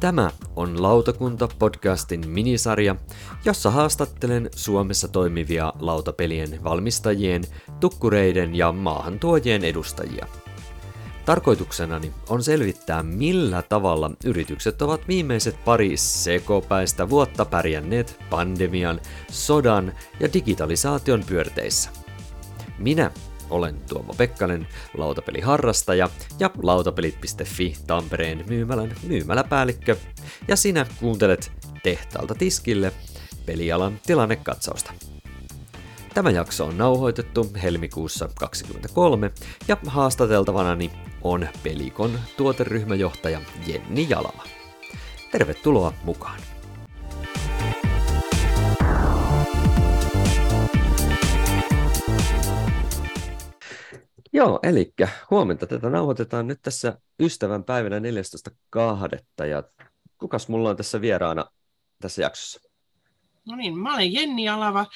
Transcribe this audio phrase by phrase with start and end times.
[0.00, 2.96] Tämä on Lautakunta-podcastin minisarja,
[3.44, 7.42] jossa haastattelen Suomessa toimivia lautapelien valmistajien,
[7.80, 10.26] tukkureiden ja maahantuojien edustajia.
[11.30, 19.00] Tarkoituksenani on selvittää, millä tavalla yritykset ovat viimeiset pari sekopäistä vuotta pärjänneet pandemian,
[19.30, 21.90] sodan ja digitalisaation pyörteissä.
[22.78, 23.10] Minä
[23.50, 26.08] olen Tuomo Pekkanen, lautapeliharrastaja
[26.38, 29.96] ja lautapelit.fi Tampereen myymälän myymäläpäällikkö,
[30.48, 31.52] ja sinä kuuntelet
[31.82, 32.92] Tehtaalta tiskille
[33.46, 34.92] pelialan tilannekatsausta.
[36.14, 39.30] Tämä jakso on nauhoitettu helmikuussa 2023
[39.68, 40.90] ja haastateltavanani
[41.22, 44.44] on Pelikon tuoteryhmäjohtaja Jenni Jalava.
[45.32, 46.40] Tervetuloa mukaan!
[54.32, 54.92] Joo, eli
[55.30, 59.44] huomenta tätä nauhoitetaan nyt tässä ystävän päivänä 14.2.
[59.44, 59.62] Ja
[60.18, 61.44] kukas mulla on tässä vieraana
[62.00, 62.69] tässä jaksossa?
[63.50, 64.86] No niin, mä olen Jenni Alava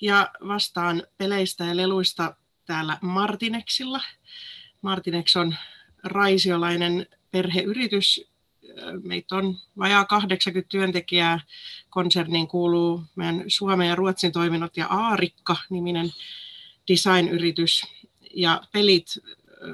[0.00, 4.00] ja vastaan peleistä ja leluista täällä Martineksilla.
[4.82, 5.54] Martinex on
[6.02, 8.24] raisiolainen perheyritys.
[9.02, 11.40] Meitä on vajaa 80 työntekijää.
[11.90, 16.12] Konserniin kuuluu meidän Suomen ja Ruotsin toiminnot ja Aarikka-niminen
[16.88, 17.82] design-yritys
[18.34, 19.06] ja pelit,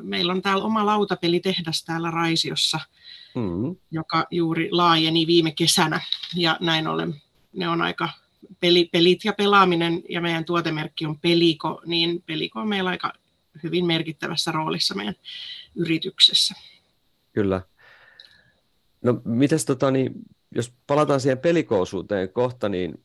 [0.03, 2.81] meillä on täällä oma lautapelitehdas täällä Raisiossa,
[3.35, 3.77] mm-hmm.
[3.91, 6.01] joka juuri laajeni viime kesänä
[6.35, 8.09] ja näin ollen ne on aika
[8.61, 13.13] peli, pelit ja pelaaminen ja meidän tuotemerkki on Peliko, niin Peliko on meillä aika
[13.63, 15.15] hyvin merkittävässä roolissa meidän
[15.75, 16.55] yrityksessä.
[17.33, 17.63] Kyllä.
[19.03, 20.13] No mites tota, niin,
[20.55, 23.05] jos palataan siihen pelikoosuuteen kohta, niin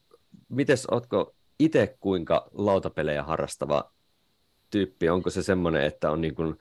[0.50, 3.92] mites ootko itse kuinka lautapelejä harrastava
[4.70, 5.10] tyyppi?
[5.10, 6.56] Onko se semmoinen, että on niin kuin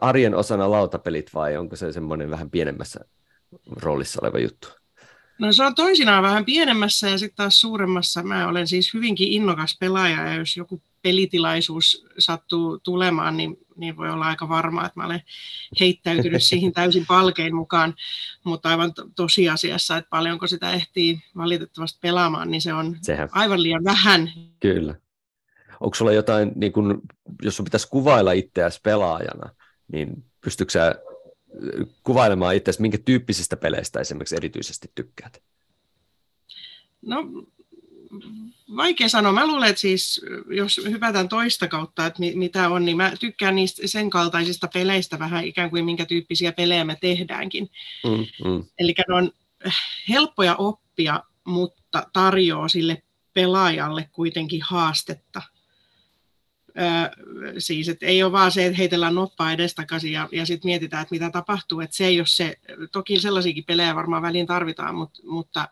[0.00, 3.00] arjen osana lautapelit vai onko se semmoinen vähän pienemmässä
[3.66, 4.68] roolissa oleva juttu?
[5.38, 8.22] No se on toisinaan vähän pienemmässä ja sitten taas suuremmassa.
[8.22, 14.10] Mä olen siis hyvinkin innokas pelaaja ja jos joku pelitilaisuus sattuu tulemaan, niin, niin voi
[14.10, 15.22] olla aika varma, että mä olen
[15.80, 17.94] heittäytynyt siihen täysin palkein mukaan.
[18.44, 23.28] Mutta aivan tosiasiassa, että paljonko sitä ehtii valitettavasti pelaamaan, niin se on Sehän.
[23.32, 24.30] aivan liian vähän.
[24.60, 24.94] Kyllä
[25.80, 27.02] onko sulla jotain, niin kun,
[27.42, 29.50] jos sun pitäisi kuvailla itseäsi pelaajana,
[29.92, 30.94] niin pystytkö sä
[32.02, 35.42] kuvailemaan itseäsi, minkä tyyppisistä peleistä esimerkiksi erityisesti tykkäät?
[37.02, 37.24] No,
[38.76, 39.32] vaikea sanoa.
[39.32, 43.86] Mä luulen, että siis, jos hypätään toista kautta, että mitä on, niin mä tykkään niistä
[43.86, 47.70] sen kaltaisista peleistä vähän ikään kuin minkä tyyppisiä pelejä me tehdäänkin.
[48.04, 48.64] Mm, mm.
[48.78, 49.32] Eli ne on
[50.08, 53.02] helppoja oppia, mutta tarjoaa sille
[53.34, 55.42] pelaajalle kuitenkin haastetta
[57.58, 61.14] siis, että ei ole vaan se, että heitellään noppaa edestakaisin ja, ja sitten mietitään, että
[61.14, 61.80] mitä tapahtuu.
[61.80, 62.56] Että se ei ole se,
[62.92, 65.68] toki sellaisiakin pelejä varmaan väliin tarvitaan, mutta, mutta,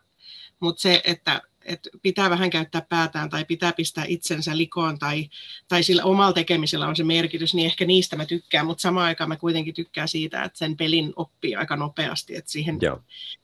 [0.59, 5.29] mutta se, että, että pitää vähän käyttää päätään tai pitää pistää itsensä likoon tai,
[5.67, 9.29] tai sillä omalla tekemisellä on se merkitys, niin ehkä niistä mä tykkään, mutta samaan aikaan
[9.29, 13.01] mä kuitenkin tykkään siitä, että sen pelin oppii aika nopeasti, että siihen, Joo.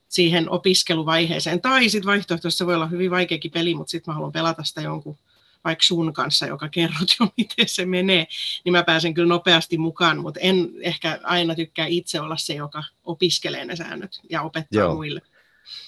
[0.08, 1.62] siihen opiskeluvaiheeseen.
[1.62, 4.82] Tai sitten vaihtoehtoisesti se voi olla hyvin vaikeakin peli, mutta sitten mä haluan pelata sitä
[4.82, 5.18] jonkun
[5.64, 8.28] vaikka sun kanssa, joka kerrot jo, miten se menee,
[8.66, 12.84] niin mä pääsen kyllä nopeasti mukaan, mutta en ehkä aina tykkää itse olla se, joka
[13.04, 14.96] opiskelee ne säännöt ja opettaa Joo.
[14.96, 15.22] muille.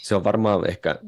[0.01, 1.00] Se on varmaan ehkä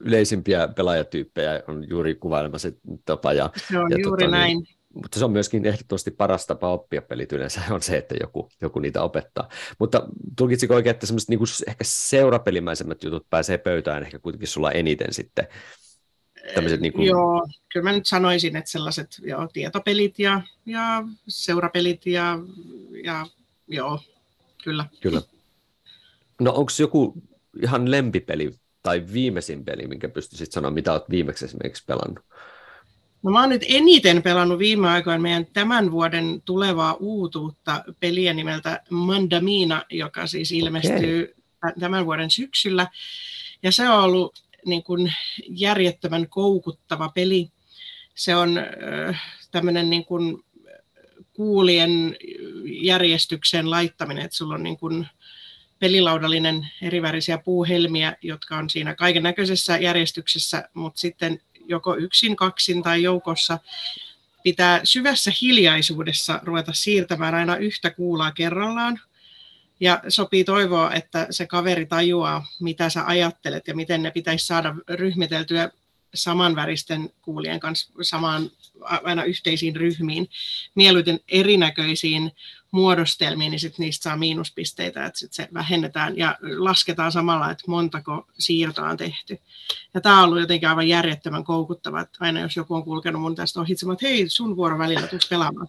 [0.00, 2.72] yleisimpiä pelaajatyyppejä on juuri kuvailema se
[3.04, 3.32] tapa.
[3.32, 4.58] Ja, se on ja juuri tota, näin.
[4.58, 8.48] Niin, mutta se on myöskin ehdottomasti paras tapa oppia pelit yleensä on se, että joku,
[8.60, 9.48] joku niitä opettaa.
[9.78, 15.14] Mutta tulkitsiko oikein, että semmoiset niin ehkä seurapelimäisemmät jutut pääsee pöytään ehkä kuitenkin sulla eniten
[15.14, 15.48] sitten
[16.54, 17.06] tämmöiset niin kuin...
[17.06, 22.38] Joo, kyllä mä nyt sanoisin, että sellaiset joo, tietopelit ja, ja seurapelit ja,
[23.04, 23.26] ja
[23.68, 24.00] joo,
[24.64, 24.84] kyllä.
[25.00, 25.22] Kyllä.
[26.40, 27.22] No onko joku
[27.62, 32.24] ihan lempipeli tai viimeisin peli, minkä pystyisit sanoa, mitä olet viimeksi esimerkiksi pelannut?
[33.22, 38.82] No mä oon nyt eniten pelannut viime aikoina meidän tämän vuoden tulevaa uutuutta peliä nimeltä
[38.90, 41.72] Mandamina, joka siis ilmestyy okay.
[41.80, 42.86] tämän vuoden syksyllä.
[43.62, 45.12] Ja se on ollut niin kuin
[45.48, 47.50] järjettömän koukuttava peli.
[48.14, 48.60] Se on
[49.50, 50.44] tämmöinen niin kuin
[51.32, 52.16] kuulien
[52.64, 55.06] järjestykseen laittaminen, että sulla on niin kuin
[55.78, 63.02] pelilaudallinen erivärisiä puuhelmiä, jotka on siinä kaiken näköisessä järjestyksessä, mutta sitten joko yksin, kaksin tai
[63.02, 63.58] joukossa
[64.42, 69.00] pitää syvässä hiljaisuudessa ruveta siirtämään aina yhtä kuulaa kerrallaan.
[69.80, 74.74] Ja sopii toivoa, että se kaveri tajuaa, mitä sä ajattelet ja miten ne pitäisi saada
[74.88, 75.70] ryhmiteltyä
[76.14, 80.28] samanväristen kuulien kanssa samaan aina yhteisiin ryhmiin,
[80.74, 82.32] mieluiten erinäköisiin
[82.70, 88.26] muodostelmiin, niin sit niistä saa miinuspisteitä, että sit se vähennetään ja lasketaan samalla, että montako
[88.38, 89.38] siirtoa on tehty.
[89.94, 93.34] Ja tämä on ollut jotenkin aivan järjettömän koukuttava, että aina jos joku on kulkenut mun
[93.34, 95.68] tästä ohitsemaan, että hei, sun vuoro välillä pelaamaan.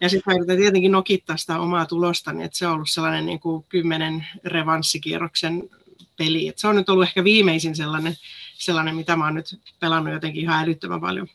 [0.00, 3.40] Ja sitten yritän tietenkin nokittaa sitä omaa tulosta, niin että se on ollut sellainen niin
[3.40, 5.70] kuin kymmenen revanssikierroksen
[6.16, 6.48] peli.
[6.48, 8.16] Et se on nyt ollut ehkä viimeisin sellainen,
[8.54, 11.28] sellainen, mitä mä oon nyt pelannut jotenkin ihan älyttömän paljon.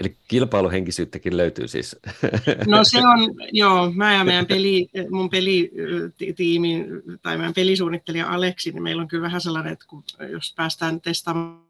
[0.00, 1.96] Eli kilpailuhenkisyyttäkin löytyy siis.
[2.66, 6.86] No se on, joo, mä ja meidän peli, mun pelitiimi
[7.22, 11.64] tai meidän pelisuunnittelija Aleksi, niin meillä on kyllä vähän sellainen, että kun, jos päästään testaamaan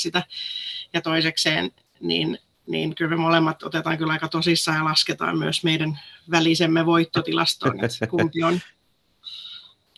[0.00, 0.22] sitä
[0.92, 1.70] ja toisekseen,
[2.00, 6.00] niin, niin kyllä me molemmat otetaan kyllä aika tosissaan ja lasketaan myös meidän
[6.30, 8.60] välisemme voittotilastoon, että kumpi on,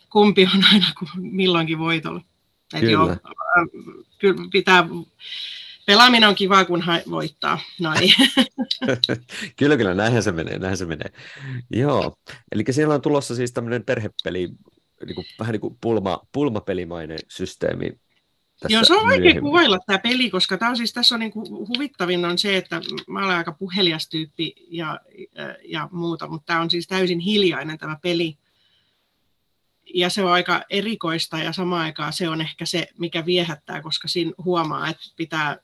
[0.09, 0.85] kumpi on aina
[1.15, 2.21] milloinkin voitolla.
[2.79, 2.91] Kyllä.
[2.91, 3.17] Joo,
[4.19, 4.87] kyllä pitää
[5.85, 7.59] pelaaminen on kiva, kun ha- voittaa.
[7.79, 8.13] No ei.
[9.59, 11.11] kyllä, kyllä, näinhän se menee, näinhän se menee.
[11.71, 12.17] Joo,
[12.51, 14.49] eli siellä on tulossa siis tämmöinen perhepeli,
[15.05, 17.91] niin kuin, vähän niin kuin pulma, pulmapelimainen systeemi.
[18.69, 21.49] Joo, se on vaikea kuvailla tämä peli, koska tämä on siis, tässä on niin kuin,
[21.49, 24.99] huvittavin on se, että mä olen aika puhelias tyyppi ja,
[25.35, 28.37] ja, ja muuta, mutta tämä on siis täysin hiljainen tämä peli
[29.93, 34.07] ja se on aika erikoista ja samaan aikaan se on ehkä se, mikä viehättää, koska
[34.07, 35.57] siinä huomaa, että pitää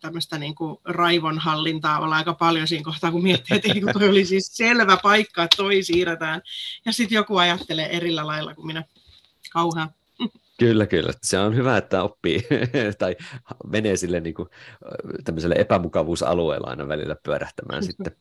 [0.00, 4.24] tämmöistä niin kuin raivonhallintaa olla aika paljon siinä kohtaa, kun miettii, että niin toi oli
[4.24, 6.42] siis selvä paikka, että toi siirretään.
[6.84, 8.84] Ja sitten joku ajattelee erillä lailla kuin minä.
[9.52, 9.88] Kauhean.
[10.58, 11.12] Kyllä, kyllä.
[11.22, 12.46] Se on hyvä, että oppii
[12.98, 13.16] tai
[13.66, 14.48] menee sille niin kuin,
[15.24, 18.16] tämmöiselle epämukavuusalueella aina välillä pyörähtämään sitten.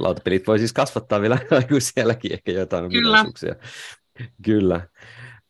[0.00, 3.54] Lautapelit voi siis kasvattaa vielä aikuisielläkin ehkä jotain ominaisuuksia.
[4.44, 4.88] Kyllä.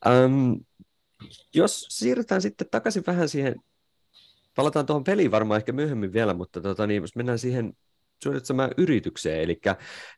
[0.07, 0.61] Um,
[1.55, 3.55] jos siirrytään sitten takaisin vähän siihen,
[4.57, 7.73] palataan tuohon peliin varmaan ehkä myöhemmin vielä, mutta tota, niin, jos mennään siihen
[8.23, 9.61] suunnitsemaan yritykseen, eli,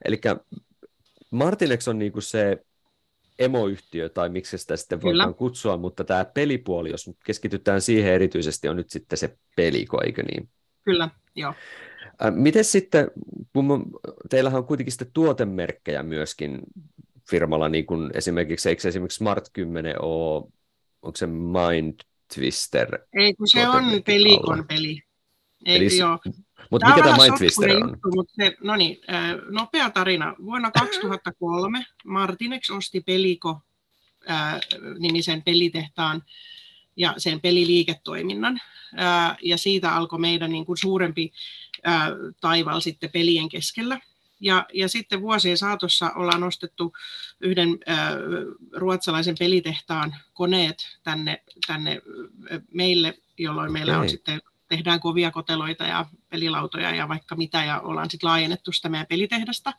[0.05, 0.21] eli
[1.31, 2.65] Martinex on niinku se
[3.39, 5.39] emoyhtiö, tai miksi sitä sitten voidaan Kyllä.
[5.39, 10.23] kutsua, mutta tämä pelipuoli, jos nyt keskitytään siihen erityisesti, on nyt sitten se peliko, eikö
[10.23, 10.49] niin?
[10.85, 11.55] Kyllä, joo.
[12.31, 13.11] Miten sitten,
[13.53, 13.85] kun
[14.31, 16.61] teillähän on kuitenkin sitten tuotemerkkejä myöskin
[17.31, 20.53] firmalla, niin kuin esimerkiksi, eikö esimerkiksi Smart 10 ole,
[21.03, 22.01] onko se Mind
[22.35, 22.99] Twister?
[23.13, 25.03] Ei, kun se on pelikon peli.
[25.67, 26.19] Eli, joo.
[26.71, 27.91] Mutta mikä tämä Mind Twister on?
[27.91, 29.01] Juttu, mutta se, no niin,
[29.51, 30.35] nopea tarina.
[30.45, 33.61] Vuonna 2003 Martinex osti Peliko
[34.99, 36.23] nimisen pelitehtaan
[36.97, 38.61] ja sen peliliiketoiminnan.
[39.43, 41.33] Ja siitä alkoi meidän niin kuin suurempi
[42.41, 44.01] taival sitten pelien keskellä.
[44.45, 46.93] Ja, ja sitten vuosien saatossa ollaan nostettu
[47.41, 47.99] yhden äh,
[48.73, 52.03] ruotsalaisen pelitehtaan koneet tänne, tänne
[52.75, 58.11] meille, jolloin meillä on sitten tehdään kovia koteloita ja pelilautoja ja vaikka mitä, ja ollaan
[58.11, 59.73] sitten laajennettu sitä meidän pelitehdasta.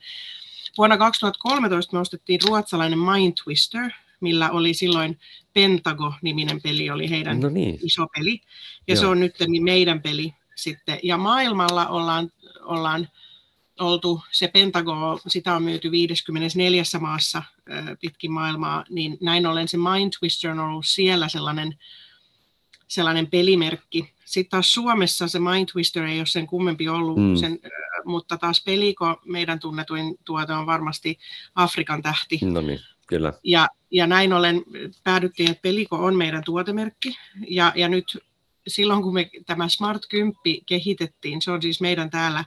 [0.78, 5.20] Vuonna 2013 me ostettiin ruotsalainen Mind Twister, millä oli silloin
[5.54, 7.80] Pentago-niminen peli, oli heidän no niin.
[7.84, 8.42] iso peli,
[8.88, 9.02] ja Joo.
[9.02, 11.00] se on nyt meidän peli sitten.
[11.04, 12.32] Ja maailmalla ollaan,
[12.62, 13.08] ollaan
[13.80, 17.44] oltu, se Pentago, sitä on myyty 54 maassa
[18.02, 21.80] pitkin maailmaa, niin näin ollen se Mind Twister on ollut siellä sellainen,
[22.88, 24.14] sellainen pelimerkki.
[24.26, 27.36] Sitten taas Suomessa se Mind Twister ei ole sen kummempi ollut, mm.
[27.36, 27.60] sen,
[28.06, 31.20] mutta taas Peliko, meidän tunnetuin tuote on varmasti
[31.56, 32.40] Afrikan tähti.
[32.42, 33.34] No niin, kyllä.
[33.44, 34.64] Ja, ja näin ollen
[35.04, 37.18] päädyttiin, että Peliko on meidän tuotemerkki,
[37.48, 38.18] ja, ja nyt
[38.68, 40.34] silloin kun me tämä Smart 10
[40.66, 42.44] kehitettiin, se on siis meidän täällä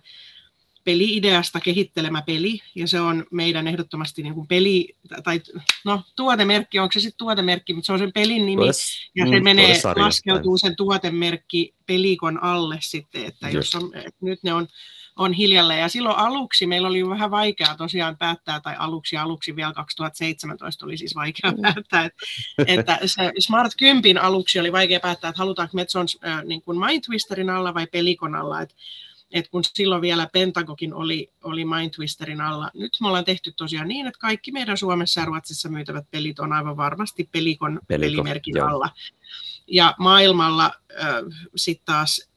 [0.89, 5.41] peli-ideasta kehittelemä peli, ja se on meidän ehdottomasti niin kuin peli, tai
[5.85, 9.39] no tuotemerkki, onko se sitten tuotemerkki, mutta se on sen pelin nimi, Tuodes, ja se
[9.39, 14.67] mm, menee, laskeutuu sen tuotemerkki pelikon alle sitten, että jos on, että nyt ne on,
[15.17, 19.73] on hiljalle, ja silloin aluksi meillä oli vähän vaikeaa tosiaan päättää, tai aluksi aluksi vielä
[19.73, 21.63] 2017 oli siis vaikea mm.
[21.63, 22.23] päättää, että,
[22.67, 27.03] että se Smart 10 aluksi oli vaikea päättää, että halutaanko Metson äh, niin kuin Mind
[27.07, 28.75] Twisterin alla vai pelikon alla, että
[29.31, 32.71] et kun silloin vielä Pentagokin oli, oli Mind Twisterin alla.
[32.75, 36.53] Nyt me ollaan tehty tosiaan niin, että kaikki meidän Suomessa ja Ruotsissa myytävät pelit on
[36.53, 38.69] aivan varmasti Pelikon Peliko, pelimerkin joo.
[38.69, 38.91] alla.
[39.67, 41.09] Ja maailmalla äh,
[41.57, 42.29] sitten taas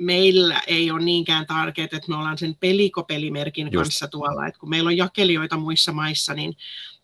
[0.00, 3.84] meillä ei ole niinkään tärkeää, että me ollaan sen pelikopelimerkin Just.
[3.84, 4.46] kanssa tuolla.
[4.46, 6.56] Et kun meillä on jakelijoita muissa maissa, niin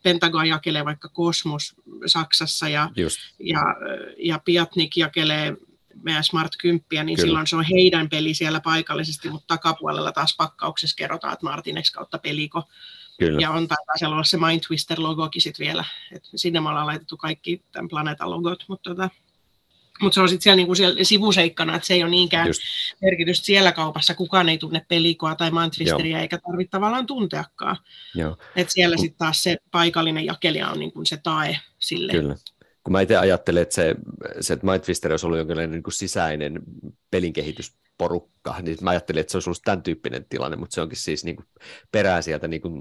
[0.03, 2.89] Pentagon jakelee vaikka Kosmos Saksassa ja,
[3.39, 3.61] ja,
[4.17, 5.57] ja Piatnik jakelee
[6.03, 7.27] meidän Smart 10, niin Kyllä.
[7.27, 12.17] silloin se on heidän peli siellä paikallisesti, mutta takapuolella taas pakkauksessa kerrotaan, että Martinex kautta
[12.17, 12.63] peliko.
[13.19, 13.41] Kyllä.
[13.41, 15.85] Ja on taitaa olla se Mind Twister logokin sitten vielä.
[16.11, 19.09] Et sinne me ollaan laitettu kaikki tämän planeetan logot, mutta tota,
[20.01, 22.61] Mutta se on sitten siellä, niinku siellä sivuseikkana, että se ei ole niinkään Just.
[23.01, 24.15] merkitystä siellä kaupassa.
[24.15, 27.77] Kukaan ei tunne pelikoa tai mantristeriä, eikä tarvitse tavallaan tunteakaan.
[28.55, 32.11] Että siellä sitten taas se paikallinen jakelija on niinku se tae sille.
[32.11, 32.35] Kyllä
[32.87, 33.95] kun mä itse ajattelen, että se,
[34.41, 36.61] se että Mind Twister olisi ollut jonkinlainen niin kuin sisäinen
[37.11, 41.25] pelinkehitysporukka, niin mä ajattelin, että se olisi ollut tämän tyyppinen tilanne, mutta se onkin siis
[41.25, 41.45] niin kuin
[41.91, 42.73] perää sieltä niin kuin,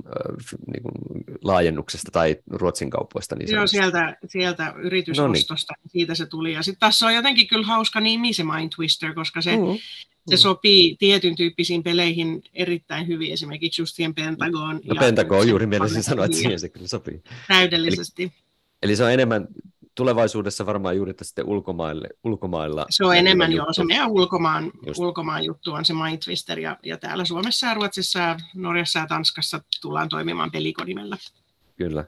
[0.72, 0.94] niin kuin
[1.42, 3.36] laajennuksesta tai Ruotsin kaupoista.
[3.36, 5.90] Niin Joo, sieltä, sieltä yritysostosta, no niin.
[5.90, 6.52] siitä se tuli.
[6.52, 9.78] Ja sitten tässä on jotenkin kyllä hauska nimi se Mind Twister, koska se, mm-hmm.
[10.30, 14.80] se sopii tietyn tyyppisiin peleihin erittäin hyvin, esimerkiksi just siihen Pentagon.
[14.84, 17.22] No Pentagon, juuri mielestäni sanoa, että siihen se kyllä sopii.
[17.48, 18.22] Täydellisesti.
[18.22, 18.32] Eli,
[18.82, 19.48] eli se on enemmän
[19.96, 22.86] tulevaisuudessa varmaan juuri sitten ulkomaille, ulkomailla.
[22.90, 26.96] Se on enemmän joo, se meidän ulkomaan, ulkomaan juttu on se Mind Twister, ja, ja
[26.96, 31.16] täällä Suomessa Ruotsissa ja Norjassa ja Tanskassa tullaan toimimaan pelikonimella.
[31.76, 32.04] Kyllä.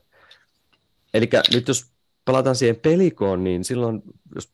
[1.14, 1.86] Eli nyt jos
[2.24, 4.02] palataan siihen pelikoon, niin silloin,
[4.34, 4.52] jos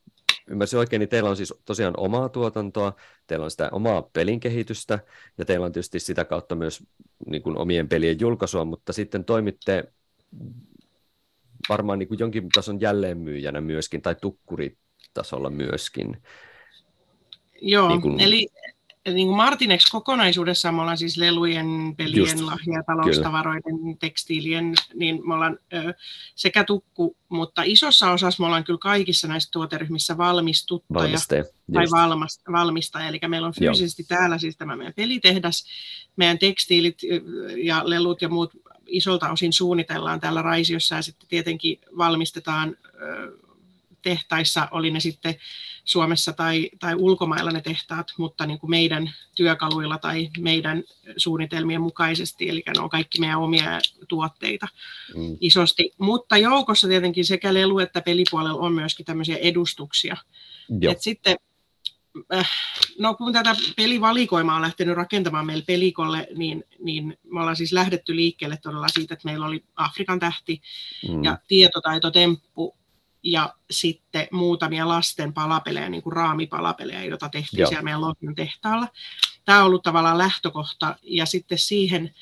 [0.49, 2.93] ymmärsin oikein, niin teillä on siis tosiaan omaa tuotantoa,
[3.27, 4.99] teillä on sitä omaa pelin kehitystä,
[5.39, 6.83] ja teillä on tietysti sitä kautta myös
[7.27, 9.93] niin kuin omien pelien julkaisua, mutta sitten toimitte
[11.69, 16.23] varmaan niin kuin jonkin tason jälleenmyyjänä myöskin, tai tukkuritasolla myöskin.
[17.63, 18.21] Joo, niin kuin...
[18.21, 18.49] eli
[19.13, 23.97] niin kuin Martinex kokonaisuudessaan me ollaan siis lelujen, pelien, Just, lahja, taloustavaroiden, kyllä.
[24.01, 25.95] tekstiilien, niin me ollaan ö,
[26.35, 32.41] sekä tukku, mutta isossa osassa me ollaan kyllä kaikissa näissä tuoteryhmissä valmistuttaja Valmistaja, tai valmast,
[32.53, 33.09] valmistaja.
[33.09, 34.19] Eli meillä on fyysisesti Joo.
[34.19, 35.65] täällä siis tämä meidän pelitehdas,
[36.17, 36.99] meidän tekstiilit
[37.57, 38.53] ja lelut ja muut
[38.97, 42.77] isolta osin suunnitellaan täällä Raisiossa ja sitten tietenkin valmistetaan
[44.03, 45.35] tehtaissa, oli ne sitten
[45.85, 50.83] Suomessa tai, tai ulkomailla ne tehtaat, mutta niin kuin meidän työkaluilla tai meidän
[51.17, 54.69] suunnitelmien mukaisesti, eli ne on kaikki meidän omia tuotteita
[55.17, 55.37] mm.
[55.41, 55.93] isosti.
[55.99, 60.17] Mutta joukossa tietenkin sekä lelu- että pelipuolella on myöskin tämmöisiä edustuksia.
[60.91, 61.37] Et sitten
[62.99, 68.17] no kun tätä pelivalikoimaa on lähtenyt rakentamaan meillä pelikolle, niin, niin me ollaan siis lähdetty
[68.17, 70.63] liikkeelle todella siitä, että meillä oli Afrikan tähti
[71.09, 71.25] mm.
[71.25, 72.77] ja tietotaitotemppu
[73.23, 77.69] ja sitten muutamia lasten palapelejä, niin kuin raamipalapelejä, joita tehtiin Joo.
[77.69, 78.89] siellä meidän Lohjan tehtaalla.
[79.45, 82.15] Tämä on ollut tavallaan lähtökohta ja sitten siihen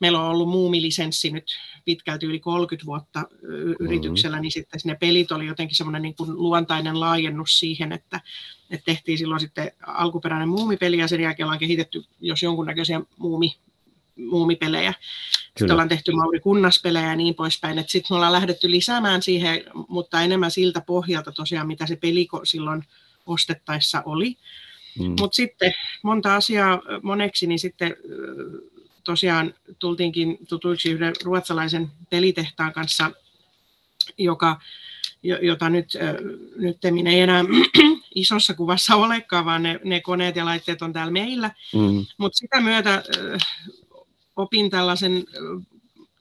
[0.00, 1.44] meillä on ollut muumilisenssi nyt
[1.84, 3.22] pitkälti yli 30 vuotta
[3.80, 4.42] yrityksellä, mm-hmm.
[4.42, 8.20] niin sitten ne pelit oli jotenkin semmoinen niin kuin luontainen laajennus siihen, että,
[8.70, 13.56] että tehtiin silloin sitten alkuperäinen muumipeli ja sen jälkeen ollaan kehitetty jos jonkunnäköisiä muumi,
[14.16, 14.92] muumipelejä.
[14.92, 15.04] Kyllä.
[15.58, 17.84] Sitten ollaan tehty Mauri Kunnaspelejä ja niin poispäin.
[17.86, 22.84] Sitten me ollaan lähdetty lisäämään siihen, mutta enemmän siltä pohjalta tosiaan, mitä se peliko silloin
[23.26, 24.36] ostettaessa oli.
[24.98, 25.14] Mm.
[25.20, 27.96] Mutta sitten monta asiaa moneksi, niin sitten
[29.04, 33.10] tosiaan tultiinkin tutuiksi yhden ruotsalaisen pelitehtaan kanssa,
[34.18, 34.60] joka,
[35.22, 35.92] jota nyt,
[36.56, 37.44] nyt ei enää
[38.14, 41.50] isossa kuvassa olekaan, vaan ne, ne koneet ja laitteet on täällä meillä.
[41.74, 42.06] Mm.
[42.18, 43.02] Mutta sitä myötä
[44.36, 45.24] opin tällaisen,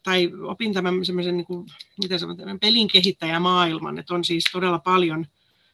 [0.04, 1.68] tai opin tämän semmoisen, niin kuin,
[2.02, 5.26] miten sanotaan, pelin kehittäjämaailman, että on siis todella paljon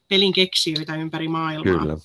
[0.08, 1.78] pelin keksijöitä ympäri maailmaa.
[1.78, 1.96] Kyllä.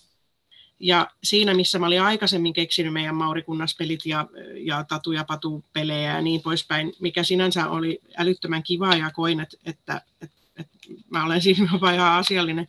[0.79, 4.27] Ja siinä, missä mä olin aikaisemmin keksinyt meidän Maurikunnas-pelit ja,
[4.58, 9.58] ja Tatu- ja Patu-pelejä ja niin poispäin, mikä sinänsä oli älyttömän kiva ja koin, että,
[9.65, 10.77] että, että, että
[11.10, 12.67] mä olen siinä jopa ihan asiallinen,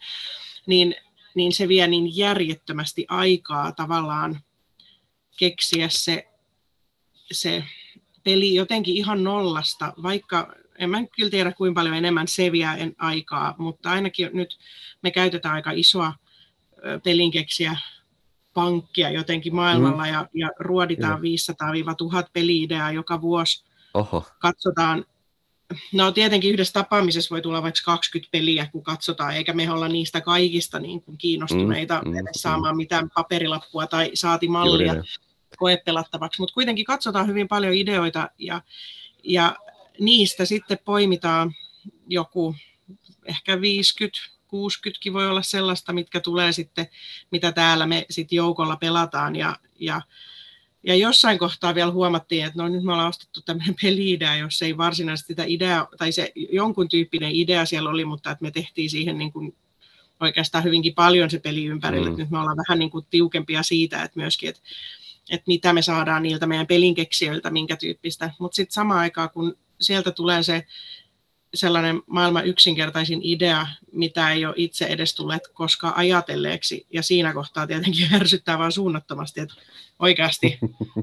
[0.66, 0.94] niin,
[1.34, 4.40] niin se vie niin järjettömästi aikaa tavallaan
[5.36, 6.28] keksiä se,
[7.32, 7.64] se
[8.24, 13.54] peli jotenkin ihan nollasta, vaikka en mä kyllä tiedä kuinka paljon enemmän se vie aikaa,
[13.58, 14.58] mutta ainakin nyt
[15.02, 16.12] me käytetään aika isoa
[17.04, 17.76] pelinkeksiä
[18.56, 20.12] pankkia jotenkin maailmalla mm.
[20.12, 21.24] ja, ja ruoditaan mm.
[22.22, 23.64] 500-1000 peliideaa joka vuosi.
[23.94, 24.24] Oho.
[24.38, 25.04] Katsotaan,
[25.92, 30.20] no tietenkin yhdessä tapaamisessa voi tulla vaikka 20 peliä, kun katsotaan, eikä me olla niistä
[30.20, 32.76] kaikista niin kuin kiinnostuneita mm, mm, edes saamaan mm.
[32.76, 34.94] mitään paperilappua tai saati mallia
[35.56, 38.62] koepelattavaksi, mutta kuitenkin katsotaan hyvin paljon ideoita ja,
[39.24, 39.56] ja
[40.00, 41.54] niistä sitten poimitaan
[42.08, 42.54] joku
[43.26, 46.86] ehkä 50 60 voi olla sellaista, mitkä tulee sitten,
[47.30, 49.36] mitä täällä me sitten joukolla pelataan.
[49.36, 50.02] Ja, ja,
[50.82, 54.76] ja jossain kohtaa vielä huomattiin, että no nyt me ollaan ostettu tämmöinen peli-idea, jos ei
[54.76, 59.18] varsinaisesti sitä idea, tai se jonkun tyyppinen idea siellä oli, mutta että me tehtiin siihen
[59.18, 59.56] niin kuin
[60.20, 62.10] oikeastaan hyvinkin paljon se peli ympärille.
[62.10, 62.16] Mm.
[62.16, 64.60] Nyt me ollaan vähän niin kuin tiukempia siitä, että myöskin, että,
[65.30, 68.30] että mitä me saadaan niiltä meidän pelinkeksijöiltä, minkä tyyppistä.
[68.38, 70.66] Mutta sitten samaan aikaan, kun sieltä tulee se
[71.54, 76.86] sellainen maailman yksinkertaisin idea, mitä ei ole itse edes tulleet koskaan ajatelleeksi.
[76.92, 79.54] Ja siinä kohtaa tietenkin hersyttää vaan suunnattomasti, että
[79.98, 80.58] oikeasti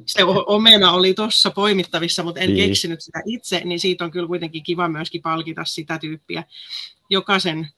[0.06, 2.70] se omena oli tuossa poimittavissa, mutta en niin.
[2.70, 6.44] keksinyt sitä itse, niin siitä on kyllä kuitenkin kiva myöskin palkita sitä tyyppiä.
[7.10, 7.70] Jokaisen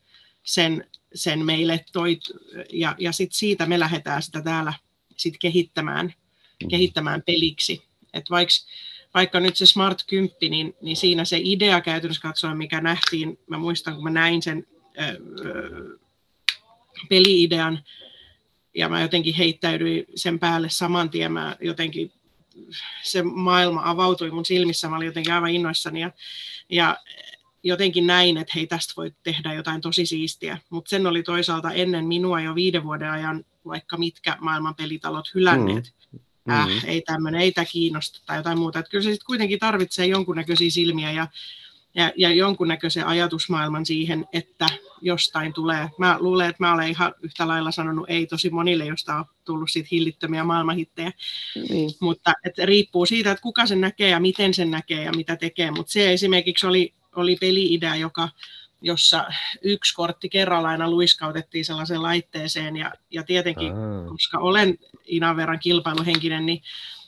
[0.43, 2.21] sen, sen meille toit,
[2.73, 4.73] ja, ja sit siitä me lähdetään sitä täällä
[5.17, 6.05] sit kehittämään,
[6.63, 6.67] mm.
[6.69, 7.83] kehittämään peliksi.
[8.13, 8.53] Et vaikka,
[9.15, 13.57] vaikka nyt se Smart 10, niin, niin siinä se idea käytännössä katsoen, mikä nähtiin, mä
[13.57, 14.67] muistan kun mä näin sen
[14.99, 15.97] öö,
[17.09, 17.83] peliidean,
[18.73, 22.11] ja mä jotenkin heittäydyin sen päälle saman tien, mä jotenkin
[23.03, 26.11] se maailma avautui mun silmissä, mä olin jotenkin aivan innoissani ja,
[26.69, 26.97] ja
[27.63, 32.05] jotenkin näin, että hei tästä voi tehdä jotain tosi siistiä, mutta sen oli toisaalta ennen
[32.05, 35.93] minua jo viiden vuoden ajan vaikka mitkä maailman pelitalot hylänneet.
[36.11, 36.19] Mm.
[36.49, 36.81] Äh, mm.
[36.85, 38.79] ei tämmöinen, ei tämä kiinnosta tai jotain muuta.
[38.79, 41.27] Että kyllä se sitten kuitenkin tarvitsee jonkunnäköisiä silmiä ja,
[41.95, 44.67] ja, ja jonkunnäköisen ajatusmaailman siihen, että
[45.01, 45.89] jostain tulee.
[45.97, 49.71] Mä luulen, että mä olen ihan yhtä lailla sanonut ei tosi monille, josta on tullut
[49.71, 51.11] siitä hillittömiä maailmanhittejä.
[51.55, 51.63] Mm.
[51.99, 55.71] Mutta että riippuu siitä, että kuka sen näkee ja miten sen näkee ja mitä tekee.
[55.71, 58.29] Mutta se esimerkiksi oli, oli peli-idea, joka,
[58.81, 59.25] jossa
[59.61, 62.77] yksi kortti kerrallaan aina luiskautettiin sellaiseen laitteeseen.
[62.77, 64.09] Ja, ja tietenkin, Aa.
[64.09, 66.61] koska olen Inan verran kilpailuhenkinen, niin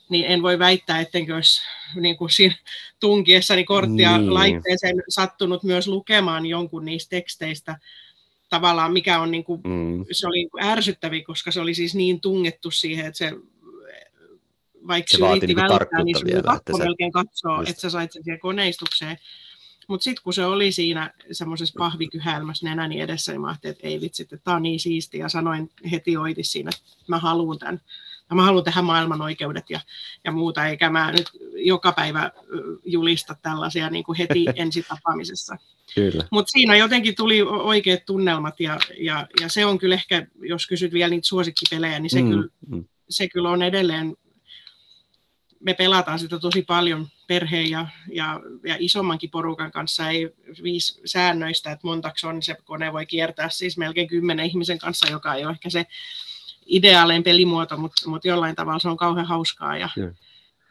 [0.10, 1.62] niin en voi väittää, ettenkö olisi
[1.96, 2.56] niin kuin siinä
[3.00, 4.34] tunkiessani korttia niin.
[4.34, 7.80] laitteeseen sattunut myös lukemaan jonkun niistä teksteistä
[8.50, 10.06] tavallaan, mikä on niin kuin, mm.
[10.12, 13.34] se oli niin ärsyttävi, koska se oli siis niin tungettu siihen, että se
[14.88, 17.70] vaikka se, yritti niin välttää, niin se pakko melkein katsoa, just.
[17.70, 19.18] että sä sait sen siihen koneistukseen.
[19.88, 24.02] Mutta sitten kun se oli siinä semmoisessa pahvikyhälmässä nenäni edessä, niin mä ajattelin, että ei
[24.02, 25.18] vitsi, että tämä on niin siisti.
[25.18, 27.82] Ja sanoin heti oitis siinä, että mä haluan tämän
[28.30, 29.80] ja mä haluan tehdä maailman oikeudet ja,
[30.24, 32.32] ja muuta, eikä mä nyt joka päivä
[32.86, 35.58] julista tällaisia niin kuin heti ensitapaamisessa.
[36.32, 40.94] Mutta siinä jotenkin tuli oikeat tunnelmat ja, ja, ja se on kyllä ehkä, jos kysyt
[40.94, 42.86] vielä niitä suosikkipelejä, niin se, mm, kyllä, mm.
[43.10, 44.16] se kyllä on edelleen,
[45.60, 50.30] me pelataan sitä tosi paljon perheen ja, ja, ja isommankin porukan kanssa, ei
[50.64, 55.36] viisi säännöistä, että montaksi on se kone voi kiertää siis melkein kymmenen ihmisen kanssa, joka
[55.36, 55.86] ei ole ehkä se
[56.66, 60.14] ideaalein pelimuoto, mutta, mutta jollain tavalla se on kauhean hauskaa ja, yeah.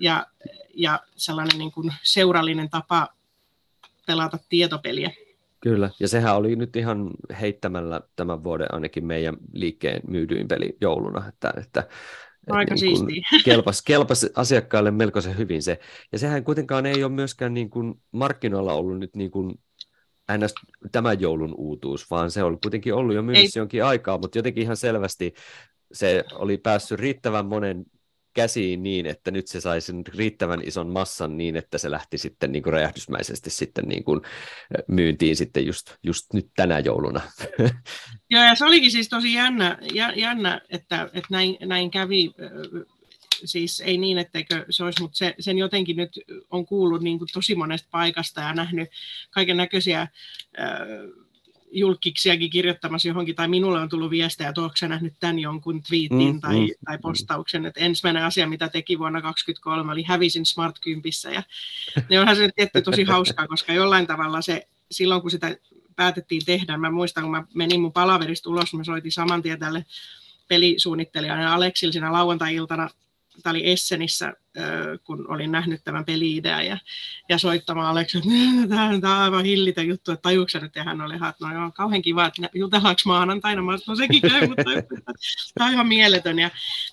[0.01, 0.27] ja,
[0.75, 3.09] ja sellainen niin kuin seurallinen tapa
[4.07, 5.11] pelata tietopeliä.
[5.61, 7.11] Kyllä, ja sehän oli nyt ihan
[7.41, 11.89] heittämällä tämän vuoden ainakin meidän liikkeen myydyin peli jouluna, että, että
[12.51, 13.23] Aika niin siistiä.
[13.45, 15.79] Kelpas, kelpas asiakkaille melkoisen hyvin se.
[16.13, 19.55] Ja sehän kuitenkaan ei ole myöskään niin kuin markkinoilla ollut nyt niin kuin
[20.39, 20.55] ns.
[20.93, 24.77] tämän joulun uutuus, vaan se on kuitenkin ollut jo myynnissä jonkin aikaa, mutta jotenkin ihan
[24.77, 25.35] selvästi
[25.93, 27.85] se oli päässyt riittävän monen
[28.37, 32.63] käsiin niin, että nyt se saisi riittävän ison massan niin, että se lähti sitten niin
[32.63, 34.21] kuin räjähdysmäisesti sitten niin kuin
[34.89, 37.21] myyntiin sitten just, just nyt tänä jouluna.
[38.31, 39.79] Joo, ja se olikin siis tosi jännä,
[40.17, 42.31] jännä että, että näin, näin kävi.
[43.45, 46.21] Siis ei niin, etteikö se olisi, mutta se, sen jotenkin nyt
[46.51, 48.89] on kuullut niin kuin tosi monesta paikasta ja nähnyt
[49.31, 50.09] kaiken näköisiä
[51.71, 56.41] julkiksiakin kirjoittamassa johonkin, tai minulle on tullut viestejä, että onko nähnyt tämän jonkun twiitin mm,
[56.41, 61.13] tai, mm, tai postauksen, että ensimmäinen asia, mitä teki vuonna 2023, oli hävisin Smart 10,
[61.35, 61.43] ja
[62.11, 65.57] ne onhan se tietty tosi hauskaa, koska jollain tavalla se, silloin kun sitä
[65.97, 69.85] päätettiin tehdä, mä muistan, kun mä menin mun palaverista ulos, mä soitin saman tien tälle
[70.49, 72.89] pelisuunnittelijalle Aleksille siinä lauantai-iltana
[73.43, 74.33] tämä oli Essenissä,
[75.05, 76.79] kun olin nähnyt tämän peli-idean ja,
[77.29, 78.31] ja soittamaan Aleksi, että
[78.71, 82.03] tämä on aivan hillitä juttu, että tajuuko nyt, ja hän oli, että no joo, kauhean
[82.03, 84.63] kiva, että jutellaanko maanantaina, mä no sekin käy, mutta
[85.55, 86.51] tämä on ihan mieletön, ja,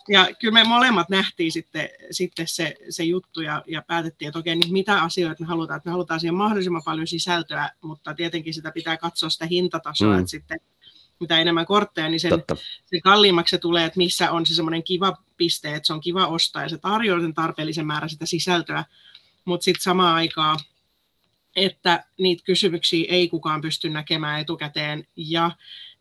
[0.10, 4.56] ja kyllä me molemmat nähtiin sitten, sitten se, se juttu, ja, ja päätettiin, että okei,
[4.56, 8.72] niin mitä asioita me halutaan, että me halutaan siihen mahdollisimman paljon sisältöä, mutta tietenkin sitä
[8.72, 10.20] pitää katsoa sitä hintatasoa, mm.
[10.20, 10.60] että sitten
[11.20, 12.32] mitä enemmän kortteja, niin sen,
[12.86, 16.28] sen kalliimmaksi se tulee, että missä on se semmoinen kiva piste, että se on kiva
[16.28, 18.86] ostaa ja se tarjoaa sen tarpeellisen määrän sitä sisältöä,
[19.46, 20.60] mutta sitten samaan aikaan,
[21.56, 25.52] että niitä kysymyksiä ei kukaan pysty näkemään etukäteen ja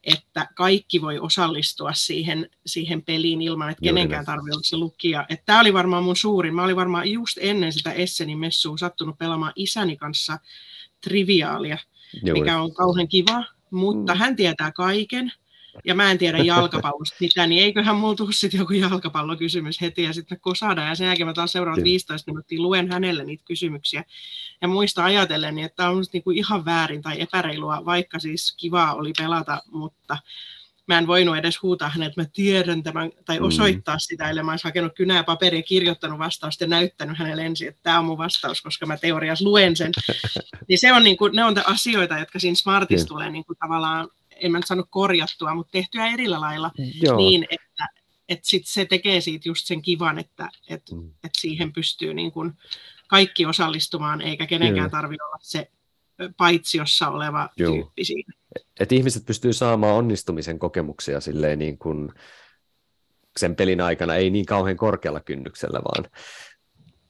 [0.04, 5.26] että kaikki voi osallistua siihen, siihen peliin ilman, että kenenkään tarvitse olla se lukija.
[5.46, 6.54] Tämä oli varmaan mun suurin.
[6.54, 10.38] Mä olin varmaan just ennen sitä Essenin messua sattunut pelaamaan isäni kanssa
[11.00, 11.78] triviaalia,
[12.24, 12.40] Juuri.
[12.40, 14.18] mikä on kauhean kiva mutta mm.
[14.18, 15.32] hän tietää kaiken,
[15.84, 20.12] ja mä en tiedä jalkapallosta mitään, niin eiköhän mulla tule sitten joku jalkapallokysymys heti, ja
[20.12, 24.04] sitten me kosada, ja sen jälkeen mä taas seuraavat 15 minuuttia luen hänelle niitä kysymyksiä,
[24.62, 29.12] ja muista ajatellen, että tämä on niinku ihan väärin tai epäreilua, vaikka siis kivaa oli
[29.18, 30.18] pelata, mutta
[30.86, 33.46] mä en voinut edes huutaa hänelle, että mä tiedän tämän, tai mm.
[33.46, 34.00] osoittaa mm.
[34.00, 37.80] sitä, ellei mä olisi hakenut kynää ja paperia, kirjoittanut vastausta ja näyttänyt hänelle ensin, että
[37.82, 39.92] tämä on mun vastaus, koska mä teoriassa luen sen.
[40.68, 44.08] niin se on niin kuin, ne on asioita, jotka siinä Smartissa tulee niin kuin tavallaan,
[44.36, 46.70] en mä nyt sano korjattua, mutta tehtyä erillä lailla
[47.02, 47.16] Joo.
[47.16, 47.88] niin, että,
[48.28, 51.08] että sit se tekee siitä just sen kivan, että, että, mm.
[51.08, 52.52] että siihen pystyy niin kuin
[53.08, 55.70] kaikki osallistumaan, eikä kenenkään tarvitse olla se
[56.36, 57.72] paitsiossa oleva Joo.
[57.72, 58.32] tyyppi siinä.
[58.80, 62.12] Et ihmiset pystyy saamaan onnistumisen kokemuksia silleen niin kuin
[63.36, 66.10] sen pelin aikana, ei niin kauhean korkealla kynnyksellä, vaan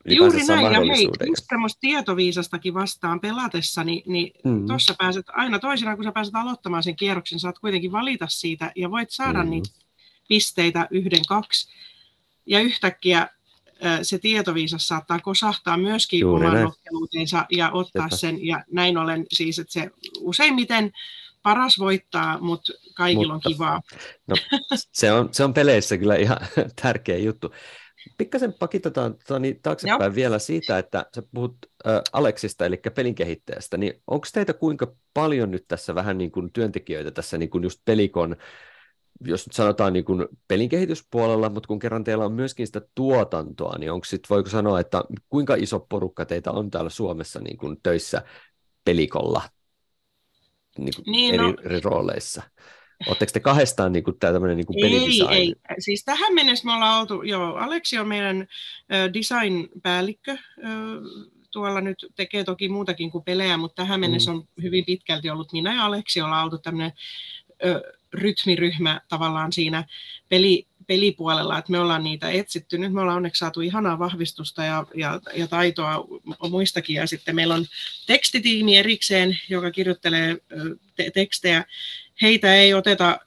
[0.04, 4.66] Juuri näin, ja hei, just tämmöistä tietoviisastakin vastaan pelatessa, niin, niin mm.
[4.66, 8.90] tuossa pääset aina toisena, kun sä pääset aloittamaan sen kierroksen, saat kuitenkin valita siitä, ja
[8.90, 9.50] voit saada mm.
[9.50, 9.70] niitä
[10.28, 11.72] pisteitä yhden, kaksi,
[12.46, 13.28] ja yhtäkkiä
[14.02, 18.16] se tietoviisas saattaa kosahtaa myöskin Juuri oman nokkeluutensa ja ottaa Sepä.
[18.16, 19.90] sen, ja näin ollen siis, että se
[20.20, 20.92] useimmiten
[21.42, 23.80] paras voittaa, mutta kaikilla mutta, on kivaa.
[24.26, 24.36] No,
[24.92, 26.38] se, on, se on peleissä kyllä ihan
[26.82, 27.54] tärkeä juttu.
[28.18, 30.14] Pikkasen pakitetaan niin taaksepäin Joo.
[30.14, 35.50] vielä siitä, että sä puhut äh, Aleksista, eli pelin kehittäjästä, niin onko teitä kuinka paljon
[35.50, 38.36] nyt tässä vähän niin kuin työntekijöitä tässä niin kuin just pelikon,
[39.24, 43.78] jos nyt sanotaan niin kuin pelin kehityspuolella, mutta kun kerran teillä on myöskin sitä tuotantoa,
[43.78, 47.76] niin onko sit, voiko sanoa, että kuinka iso porukka teitä on täällä Suomessa niin kuin
[47.82, 48.22] töissä
[48.84, 49.42] pelikolla
[50.78, 52.42] niin kuin niin, eri, no, eri rooleissa?
[53.06, 55.54] Oletteko te kahdestaan niin kuin, tämä tämmöinen niin kuin ei, ei.
[55.78, 58.46] Siis tähän mennessä me ollaan oltu, joo, Aleksi on meidän
[59.14, 60.36] design-päällikkö,
[61.50, 64.36] tuolla nyt tekee toki muutakin kuin pelejä, mutta tähän mennessä mm.
[64.36, 66.92] on hyvin pitkälti ollut minä ja Aleksi ollaan oltu tämmöinen
[68.12, 69.84] rytmiryhmä tavallaan siinä
[70.28, 72.78] peli, pelipuolella, että me ollaan niitä etsitty.
[72.78, 76.04] Nyt me ollaan onneksi saatu ihanaa vahvistusta ja, ja, ja taitoa
[76.50, 76.96] muistakin.
[76.96, 77.66] Ja sitten meillä on
[78.06, 80.36] tekstitiimi erikseen, joka kirjoittelee
[80.96, 81.64] te- tekstejä
[82.22, 83.18] heitä ei oteta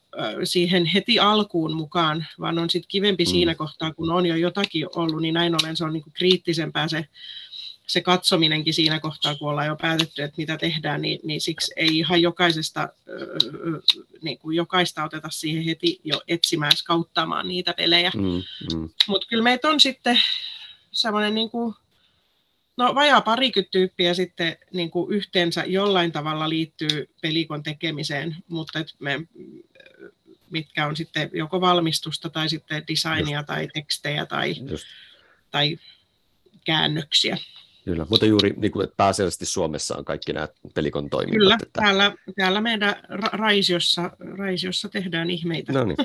[0.44, 3.30] siihen heti alkuun mukaan, vaan on sitten kivempi mm.
[3.30, 7.06] siinä kohtaa, kun on jo jotakin ollut, niin näin ollen se on niinku kriittisempää se,
[7.88, 11.98] se katsominenkin siinä kohtaa, kun ollaan jo päätetty, että mitä tehdään, niin, niin siksi ei
[11.98, 12.90] ihan jokaisesta,
[14.22, 18.12] niin kuin jokaista oteta siihen heti jo etsimään, skauttaamaan niitä pelejä.
[18.16, 18.44] Mm,
[18.76, 18.90] mm.
[19.08, 20.22] Mutta kyllä meitä on sitten
[20.92, 21.76] semmoinen niin kuin
[22.78, 28.88] No vajaa parikymmentä tyyppiä sitten niin kuin yhteensä jollain tavalla liittyy pelikon tekemiseen, mutta et
[29.00, 29.20] me,
[30.50, 33.48] mitkä on sitten joko valmistusta tai sitten designia Just.
[33.48, 34.56] tai tekstejä tai,
[35.52, 35.78] tai
[36.66, 37.38] käännöksiä.
[37.86, 41.40] Kyllä, mutta juuri niin kuin, että pääasiallisesti Suomessa on kaikki nämä pelikon toiminnat.
[41.40, 41.82] Kyllä, että...
[41.82, 45.74] täällä, täällä meidän ra- Raisiossa, Raisiossa tehdään ihmeitä.
[45.74, 45.98] No niin.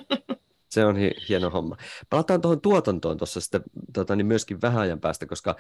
[0.68, 0.96] Se on
[1.28, 1.76] hieno homma.
[2.10, 3.62] Palataan tuohon tuotantoon tuossa sitten
[3.92, 5.56] tota, niin myöskin vähän ajan päästä, koska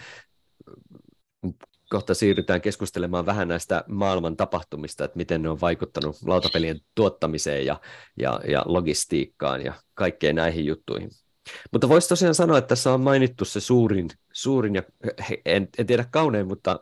[1.90, 7.80] kohta siirrytään keskustelemaan vähän näistä maailman tapahtumista, että miten ne on vaikuttanut lautapelien tuottamiseen ja,
[8.18, 11.10] ja, ja logistiikkaan ja kaikkeen näihin juttuihin.
[11.72, 14.82] Mutta voisi tosiaan sanoa, että tässä on mainittu se suurin, suurin ja
[15.44, 16.80] en, en tiedä kaunein, mutta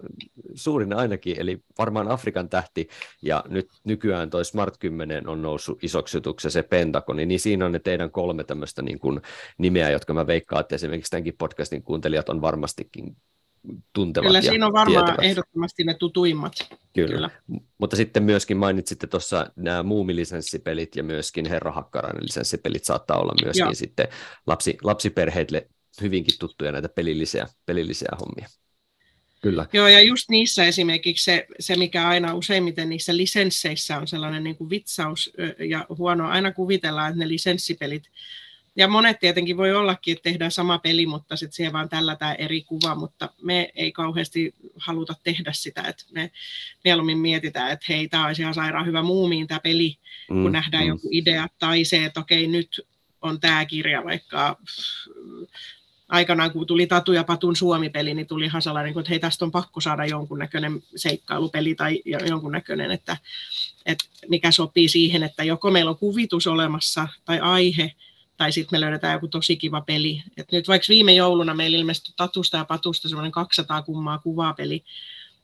[0.55, 2.89] suurin ainakin, eli varmaan Afrikan tähti,
[3.23, 7.73] ja nyt nykyään toi Smart 10 on noussut isoksi jutuksi, se Pentagoni, niin siinä on
[7.73, 9.21] ne teidän kolme tämmöistä niin kuin
[9.59, 13.17] nimeä, jotka mä veikkaan, että esimerkiksi tämänkin podcastin kuuntelijat on varmastikin
[13.93, 15.31] tuntevat Kyllä siinä on varmaan tietävät.
[15.31, 16.53] ehdottomasti ne tutuimmat.
[16.95, 17.15] Kyllä.
[17.15, 17.31] Kyllä.
[17.79, 23.65] mutta sitten myöskin mainitsitte tuossa nämä muumilisenssipelit ja myöskin Herra Hakkarainen lisenssipelit saattaa olla myöskin
[23.65, 23.75] Joo.
[23.75, 24.09] sitten
[24.47, 25.69] lapsi, lapsiperheille
[26.01, 28.49] hyvinkin tuttuja näitä pelillisiä, pelillisiä hommia.
[29.43, 29.67] Kyllä.
[29.73, 34.57] Joo, ja just niissä esimerkiksi se, se mikä aina useimmiten niissä lisensseissä on sellainen niin
[34.57, 38.03] kuin vitsaus ja huono, aina kuvitellaan, että ne lisenssipelit
[38.79, 42.35] ja monet tietenkin voi ollakin, että tehdään sama peli, mutta sitten siihen vaan tällä tämä
[42.35, 46.31] eri kuva, mutta me ei kauheasti haluta tehdä sitä, että me
[46.85, 49.97] mieluummin mietitään, että hei, tämä olisi ihan sairaan hyvä muumiin tämä peli,
[50.31, 50.89] mm, kun nähdään mm.
[50.89, 52.81] joku idea, tai se, että okei, nyt
[53.23, 54.57] on tämä kirja vaikka
[56.09, 59.51] aikanaan, kun tuli Tatu ja Patun Suomi-peli, niin tuli ihan sellainen, että hei, tästä on
[59.51, 63.17] pakko saada jonkunnäköinen seikkailupeli tai jonkunnäköinen, että,
[63.87, 67.93] että mikä sopii siihen, että joko meillä on kuvitus olemassa tai aihe,
[68.39, 70.23] tai sitten me löydetään joku tosi kiva peli.
[70.37, 74.85] Et nyt vaikka viime jouluna meillä ilmestyi Tatusta ja Patusta semmoinen 200 kummaa kuvapeli,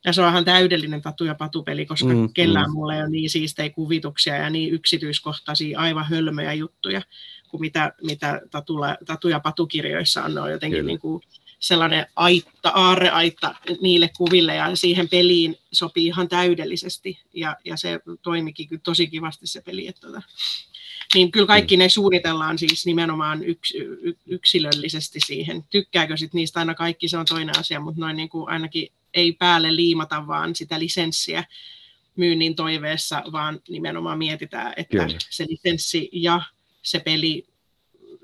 [0.04, 2.72] ja se on ihan täydellinen Tatu ja Patu-peli, koska mm, kellään mm.
[2.72, 7.02] mulla ei ole niin siistejä kuvituksia ja niin yksityiskohtaisia, aivan hölmöjä juttuja
[7.48, 10.34] kuin mitä, mitä Tatulla, Tatu ja Patu-kirjoissa on.
[10.34, 11.22] Ne on jotenkin niin kuin
[11.58, 18.80] sellainen aitta, aarreaitta niille kuville ja siihen peliin sopii ihan täydellisesti ja, ja se toimikin
[18.82, 19.88] tosi kivasti se peli.
[19.88, 20.22] Että, tota,
[21.14, 23.74] niin kyllä kaikki ne suunnitellaan siis nimenomaan yks,
[24.26, 25.64] yksilöllisesti siihen.
[25.70, 29.32] Tykkääkö sitten niistä aina kaikki, se on toinen asia, mutta noin niin kuin ainakin ei
[29.32, 31.44] päälle liimata vaan sitä lisenssiä
[32.16, 35.18] myynnin toiveessa, vaan nimenomaan mietitään, että kyllä.
[35.30, 36.40] se lisenssi ja
[36.82, 37.46] se peli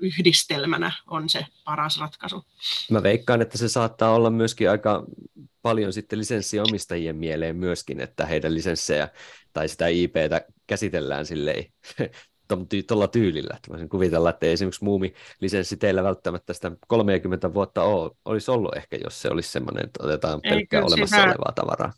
[0.01, 2.45] yhdistelmänä on se paras ratkaisu.
[2.91, 5.05] Mä veikkaan, että se saattaa olla myöskin aika
[5.61, 9.09] paljon sitten lisenssiomistajien mieleen myöskin, että heidän lisenssejä
[9.53, 11.65] tai sitä IPtä käsitellään silleen
[12.87, 13.53] tuolla tyylillä.
[13.55, 18.75] Että voisin kuvitella, että ei esimerkiksi muumi-lisenssi teillä välttämättä sitä 30 vuotta ole, olisi ollut
[18.77, 21.93] ehkä, jos se olisi semmoinen, että otetaan pelkkää olemassa sitä, olevaa tavaraa.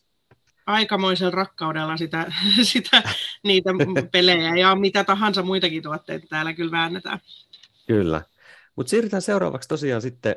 [0.66, 2.32] aikamoisella rakkaudella sitä,
[2.74, 3.04] sitä,
[3.44, 3.70] niitä
[4.12, 7.20] pelejä ja mitä tahansa muitakin tuotteita täällä kyllä väännetään.
[7.88, 8.22] Kyllä.
[8.76, 10.36] Mutta siirrytään seuraavaksi tosiaan sitten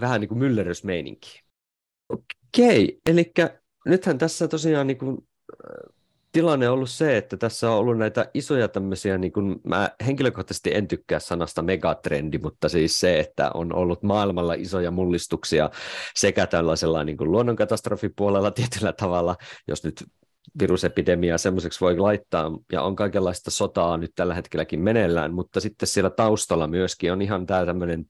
[0.00, 1.44] vähän niin kuin myllerysmeininkiin.
[2.08, 3.32] Okei, eli
[3.86, 5.28] nythän tässä tosiaan niin kuin,
[6.32, 10.74] tilanne on ollut se, että tässä on ollut näitä isoja tämmöisiä, niin kuin, mä henkilökohtaisesti
[10.74, 15.70] en tykkää sanasta megatrendi, mutta siis se, että on ollut maailmalla isoja mullistuksia
[16.14, 19.36] sekä tällaisella niin kuin luonnonkatastrofipuolella tietyllä tavalla,
[19.68, 20.04] jos nyt
[20.60, 26.10] virusepidemiaa semmoiseksi voi laittaa, ja on kaikenlaista sotaa nyt tällä hetkelläkin meneillään, mutta sitten siellä
[26.10, 28.06] taustalla myöskin on ihan tämä tämmöinen,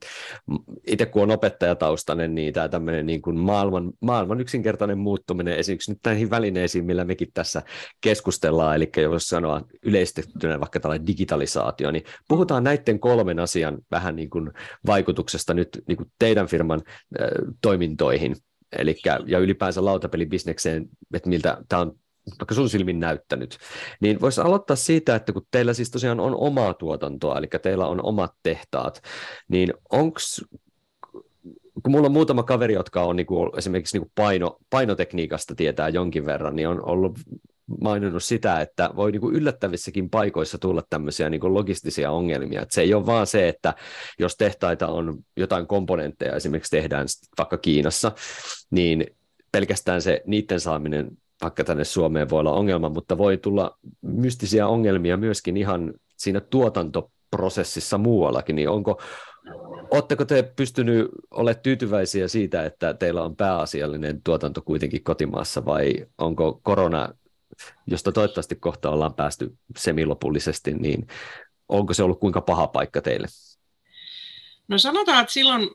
[0.87, 6.01] itse kun on opettajataustainen, niin tämä tämmöinen niin kuin maailman, maailman yksinkertainen muuttuminen esimerkiksi nyt
[6.05, 7.63] näihin välineisiin, millä mekin tässä
[8.01, 14.31] keskustellaan, eli jos sanoa yleistettynä vaikka tällainen digitalisaatio, niin puhutaan näiden kolmen asian vähän niin
[14.31, 14.51] kuin
[14.87, 16.83] vaikutuksesta nyt niin kuin teidän firman
[17.21, 17.29] äh,
[17.63, 18.37] toimintoihin,
[18.79, 21.97] Eli, ja ylipäänsä lautapelibisnekseen, että miltä tämä on
[22.31, 23.59] vaikka sun silmin näyttänyt,
[24.01, 28.05] niin voisi aloittaa siitä, että kun teillä siis tosiaan on omaa tuotantoa, eli teillä on
[28.05, 29.03] omat tehtaat,
[29.49, 30.19] niin onko
[31.83, 36.57] kun mulla on muutama kaveri, jotka on niinku, esimerkiksi niinku paino, painotekniikasta tietää jonkin verran,
[36.57, 37.19] niin on ollut
[37.81, 42.63] maininnut sitä, että voi niinku yllättävissäkin paikoissa tulla tämmöisiä niinku logistisia ongelmia.
[42.63, 43.75] Et se ei ole vaan se, että
[44.19, 47.07] jos tehtaita on jotain komponentteja esimerkiksi tehdään
[47.39, 48.13] vaikka Kiinassa,
[48.71, 49.07] niin
[49.53, 51.11] pelkästään se niiden saaminen
[51.43, 57.99] vaikka tänne Suomeen voi olla ongelma, mutta voi tulla mystisiä ongelmia myöskin ihan siinä tuotantoprosessissa
[57.99, 59.01] muuallakin, niin onko,
[59.91, 66.61] Oletteko te pystynyt olemaan tyytyväisiä siitä, että teillä on pääasiallinen tuotanto kuitenkin kotimaassa vai onko
[66.63, 67.09] korona,
[67.87, 71.07] josta toivottavasti kohta ollaan päästy semilopullisesti, niin
[71.69, 73.27] onko se ollut kuinka paha paikka teille?
[74.69, 75.71] No sanotaan, että silloin,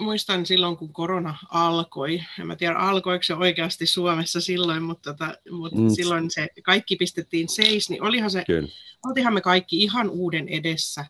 [0.00, 5.34] muistan silloin, kun korona alkoi, en mä tiedä alkoiko se oikeasti Suomessa silloin, mutta, tota,
[5.50, 5.88] mutta mm.
[5.88, 8.68] silloin se kaikki pistettiin seis, niin olihan se, Kyllä.
[9.06, 11.04] oltihan me kaikki ihan uuden edessä.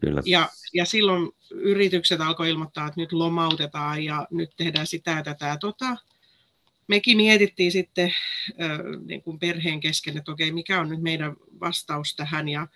[0.00, 0.22] Kyllä.
[0.24, 5.56] Ja, ja silloin yritykset alkoi ilmoittaa, että nyt lomautetaan ja nyt tehdään sitä ja tätä
[5.60, 5.96] tota
[6.88, 8.14] mekin mietittiin sitten
[9.06, 12.66] niin kuin perheen kesken, että okei, mikä on nyt meidän vastaus tähän ja,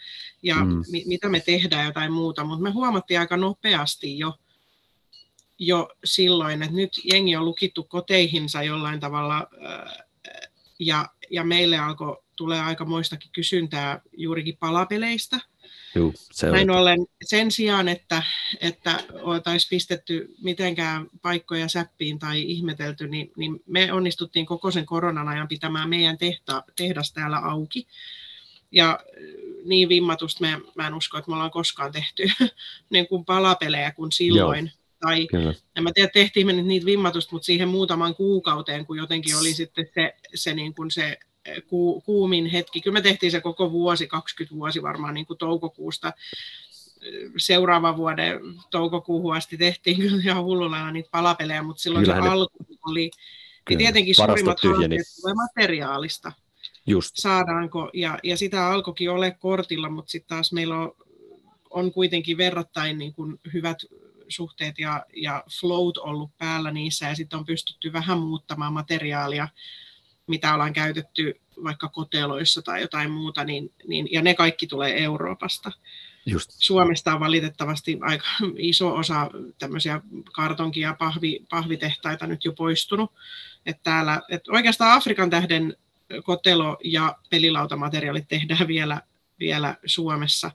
[0.42, 0.82] ja mm.
[0.90, 4.38] mi, mitä me tehdään jotain muuta, mutta me huomattiin aika nopeasti jo,
[5.58, 9.46] jo silloin, että nyt jengi on lukittu koteihinsa jollain tavalla
[10.78, 15.40] ja, ja meille alkoi tulee aika moistakin kysyntää juurikin palapeleistä–
[15.94, 16.76] Juu, se Näin on.
[16.76, 18.22] ollen sen sijaan, että,
[18.60, 25.28] että oltaisiin pistetty mitenkään paikkoja säppiin tai ihmetelty, niin, niin me onnistuttiin koko sen koronan
[25.28, 27.86] ajan pitämään meidän tehta, tehdas täällä auki.
[28.70, 29.00] Ja
[29.64, 32.22] niin vimmatusta me, mä en usko, että me ollaan koskaan tehty
[32.90, 34.64] niin kuin palapelejä kuin silloin.
[34.64, 34.82] Joo.
[35.00, 35.28] Tai
[35.76, 39.54] en mä tiedä, tehtiin me nyt niitä vimmatusta, mutta siihen muutaman kuukauteen, kun jotenkin oli
[39.54, 41.18] sitten se, se, niin kuin se
[41.66, 42.80] ku, kuumin hetki.
[42.80, 46.12] Kyllä me tehtiin se koko vuosi, 20 vuosi varmaan niin kuin toukokuusta
[47.36, 52.34] seuraavan vuoden toukokuuhun asti tehtiin kyllä ihan hullulla niitä palapelejä, mutta silloin Kyllähän se ne...
[52.34, 53.10] alku oli,
[53.68, 56.32] niin tietenkin suurimmat haasteet tulee materiaalista.
[56.86, 57.16] Just.
[57.16, 60.92] Saadaanko, ja, ja sitä alkoikin ole kortilla, mutta sitten taas meillä on,
[61.70, 63.78] on kuitenkin verrattain niin kuin hyvät
[64.28, 69.48] suhteet ja, ja float ollut päällä niissä, ja sitten on pystytty vähän muuttamaan materiaalia
[70.32, 75.72] mitä ollaan käytetty vaikka koteloissa tai jotain muuta, niin, niin, ja ne kaikki tulee Euroopasta.
[76.26, 76.50] Just.
[76.50, 80.00] Suomesta on valitettavasti aika iso osa tämmöisiä
[80.32, 83.12] kartonki- ja pahvi, pahvitehtaita nyt jo poistunut.
[83.66, 85.76] Et täällä, et oikeastaan Afrikan tähden
[86.24, 89.00] kotelo- ja pelilautamateriaalit tehdään vielä,
[89.40, 90.50] vielä Suomessa.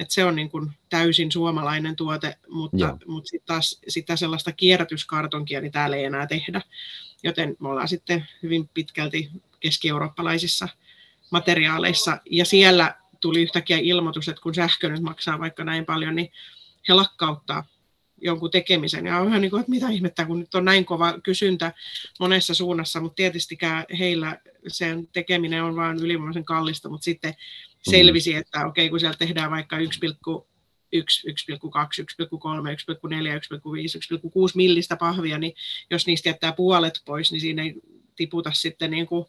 [0.00, 5.60] Et se on niin kuin täysin suomalainen tuote, mutta, mutta sitten taas sitä sellaista kierrätyskartonkia
[5.60, 6.60] niin täällä ei enää tehdä
[7.22, 10.68] joten me ollaan sitten hyvin pitkälti keski-eurooppalaisissa
[11.30, 12.18] materiaaleissa.
[12.30, 16.32] Ja siellä tuli yhtäkkiä ilmoitus, että kun sähkö nyt maksaa vaikka näin paljon, niin
[16.88, 17.64] he lakkauttaa
[18.22, 19.06] jonkun tekemisen.
[19.06, 21.72] Ja on ihan niin kuin, että mitä ihmettä, kun nyt on näin kova kysyntä
[22.20, 27.34] monessa suunnassa, mutta tietystikään heillä sen tekeminen on vain ylivoimaisen kallista, mutta sitten
[27.82, 30.12] selvisi, että okei, kun siellä tehdään vaikka 1, 1,2,
[30.96, 31.00] 1,3,
[32.96, 35.54] 1,4, 1,5, 1,6 millistä pahvia, niin
[35.90, 37.74] jos niistä jättää puolet pois, niin siinä ei
[38.16, 39.26] tiputa sitten niin kuin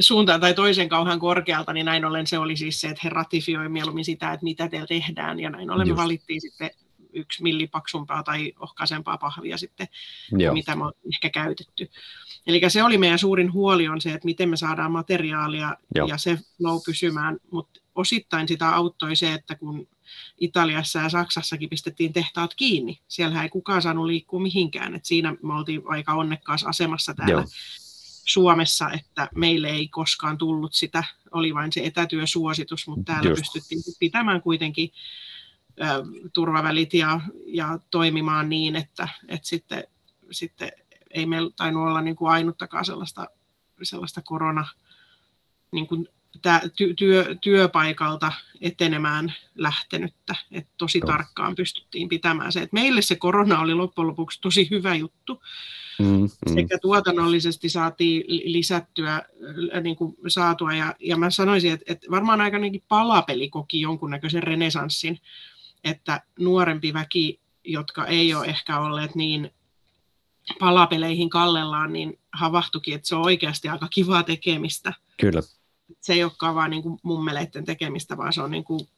[0.00, 3.68] suuntaan tai toisen kauhean korkealta, niin näin ollen se oli siis se, että he ratifioi
[3.68, 6.70] mieluummin sitä, että mitä teillä tehdään, ja näin ollen me valittiin sitten
[7.12, 9.88] yksi milli paksumpaa tai ohkaisempaa pahvia sitten,
[10.38, 10.54] Joo.
[10.54, 11.90] mitä me on ehkä käytetty.
[12.46, 16.06] Eli se oli meidän suurin huoli on se, että miten me saadaan materiaalia Joo.
[16.06, 19.88] ja se flow pysymään, mutta osittain sitä auttoi se, että kun
[20.38, 23.00] Italiassa ja Saksassakin pistettiin tehtaat kiinni.
[23.08, 24.94] Siellä ei kukaan saanut liikkua mihinkään.
[24.94, 27.44] Et siinä me oltiin aika onnekkaassa asemassa täällä.
[28.24, 33.40] Suomessa, että meille ei koskaan tullut sitä, oli vain se etätyösuositus, mutta täällä Just.
[33.40, 34.92] pystyttiin pitämään kuitenkin
[36.32, 39.84] turvavälit ja, ja toimimaan niin, että, että sitten,
[40.30, 40.72] sitten
[41.10, 43.26] ei meillä tainnut olla niin kuin ainuttakaan sellaista,
[43.82, 44.66] sellaista korona
[45.72, 46.08] niin kuin
[46.76, 50.34] ty, työ, työpaikalta etenemään lähtenyttä.
[50.52, 51.06] Et tosi no.
[51.06, 52.60] tarkkaan pystyttiin pitämään se.
[52.62, 55.42] Et meille se korona oli loppujen lopuksi tosi hyvä juttu.
[55.98, 56.54] Mm, mm.
[56.54, 59.22] Sekä tuotannollisesti saatiin lisättyä,
[59.82, 60.74] niin kuin saatua.
[60.74, 65.20] Ja, ja mä sanoisin, että, että varmaan aikainkin palapeli koki jonkunnäköisen renesanssin,
[65.84, 69.50] että nuorempi väki, jotka ei ole ehkä olleet niin
[70.58, 74.92] palapeleihin kallellaan, niin havahtukin, että se on oikeasti aika kivaa tekemistä.
[75.20, 75.42] Kyllä
[76.00, 78.88] se ei olekaan vaan niin kuin mummeleiden tekemistä, vaan se on, niin kuin,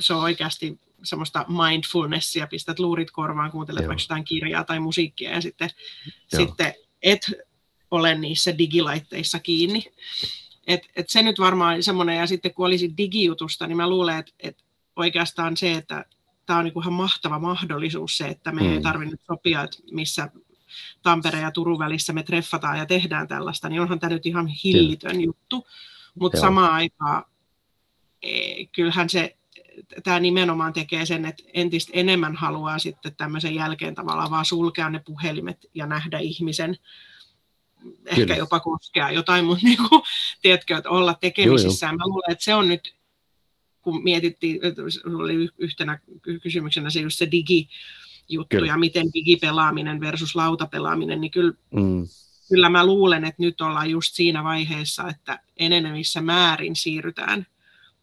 [0.00, 3.88] se on oikeasti semmoista mindfulnessia, pistät luurit korvaan, kuuntelet Joo.
[3.88, 5.70] vaikka jotain kirjaa tai musiikkia ja sitten,
[6.36, 7.30] sitten et
[7.90, 9.84] ole niissä digilaitteissa kiinni.
[10.66, 14.32] Et, et se nyt varmaan semmoinen, ja sitten kun olisi digijutusta, niin mä luulen, että
[14.38, 14.64] et
[14.96, 16.04] oikeastaan se, että
[16.46, 18.72] tämä on niin ihan mahtava mahdollisuus se, että me mm.
[18.72, 20.30] ei tarvitse sopia, että missä
[21.02, 25.10] Tampere ja Turun välissä me treffataan ja tehdään tällaista, niin onhan tämä nyt ihan hillitön
[25.10, 25.24] Kyllä.
[25.24, 25.66] juttu.
[26.14, 27.24] Mutta samaan aikaan
[28.22, 29.36] e, kyllähän se,
[30.04, 34.98] tämä nimenomaan tekee sen, että entistä enemmän haluaa sitten tämmöisen jälkeen tavallaan vaan sulkea ne
[34.98, 36.76] puhelimet ja nähdä ihmisen,
[38.06, 38.36] ehkä Kyllä.
[38.36, 40.02] jopa koskea jotain, mutta niin kuin,
[40.42, 41.92] tiedätkö, että olla tekemisissä.
[41.92, 42.95] Mä luulen, että se on nyt,
[43.86, 44.60] kun mietittiin,
[45.14, 45.98] oli yhtenä
[46.42, 47.68] kysymyksenä se just se digi,
[48.28, 48.66] juttu kyllä.
[48.66, 52.06] ja miten digipelaaminen versus lautapelaaminen, niin kyllä mm
[52.48, 57.46] kyllä mä luulen, että nyt ollaan just siinä vaiheessa, että enenevissä määrin siirrytään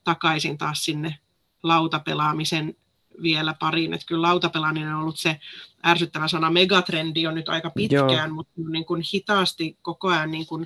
[0.04, 1.18] takaisin taas sinne
[1.64, 2.76] lautapelaamisen
[3.22, 3.94] vielä pariin.
[3.94, 5.40] Että kyllä lautapelaaminen on ollut se
[5.86, 6.50] ärsyttävä sana.
[6.50, 8.36] Megatrendi on nyt aika pitkään, Joo.
[8.36, 10.66] mutta niin kuin hitaasti koko ajan niin kuin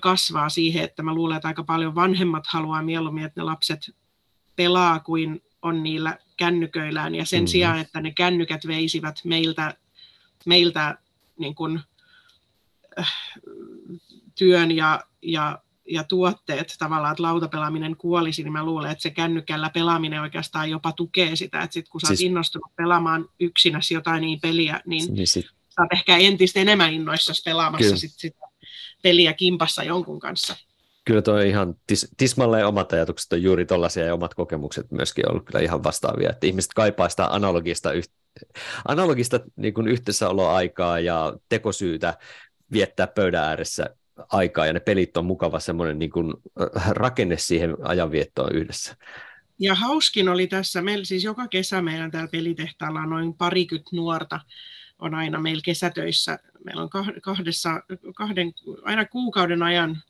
[0.00, 3.94] kasvaa siihen, että mä luulen, että aika paljon vanhemmat haluaa mieluummin, että ne lapset
[4.56, 7.14] pelaa kuin on niillä kännyköillään.
[7.14, 7.46] Ja sen mm-hmm.
[7.46, 9.74] sijaan, että ne kännykät veisivät meiltä,
[10.46, 10.98] meiltä
[11.38, 11.80] niin kuin
[14.34, 19.70] työn ja, ja, ja tuotteet tavallaan, että lautapelaaminen kuolisi, niin mä luulen, että se kännykällä
[19.70, 22.30] pelaaminen oikeastaan jopa tukee sitä, että sit kun sä oot siis...
[22.30, 25.46] innostunut pelaamaan yksinäsi jotain niin peliä, niin, niin sit...
[25.46, 28.45] sä oot ehkä entistä enemmän innoissasi pelaamassa sit sitä
[29.02, 30.56] peliä kimpassa jonkun kanssa.
[31.04, 35.44] Kyllä tuo ihan tis, tismalleen omat ajatukset on juuri tollaisia ja omat kokemukset myöskin ollut
[35.44, 37.90] kyllä ihan vastaavia, että ihmiset kaipaa sitä analogista,
[38.88, 42.18] analogista niin kuin yhteisöoloaikaa ja tekosyytä
[42.72, 43.86] viettää pöydän ääressä
[44.28, 46.34] aikaa ja ne pelit on mukava semmoinen niin kuin
[46.88, 48.96] rakenne siihen ajanviettoon yhdessä.
[49.58, 54.40] Ja hauskin oli tässä, meillä siis joka kesä meidän täällä pelitehtaalla on noin parikymmentä nuorta
[54.98, 56.38] on aina meillä kesätöissä.
[56.64, 56.90] Meillä on
[57.22, 57.82] kahdessa,
[58.14, 60.02] kahden, aina kuukauden ajan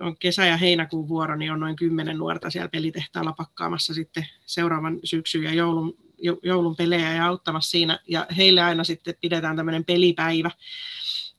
[0.00, 5.00] on kesä- ja heinäkuun vuoro, niin on noin kymmenen nuorta siellä pelitehtaalla pakkaamassa sitten seuraavan
[5.04, 5.98] syksyn ja joulun,
[6.42, 7.98] joulun pelejä ja auttamassa siinä.
[8.08, 10.50] Ja heille aina sitten pidetään tämmöinen pelipäivä,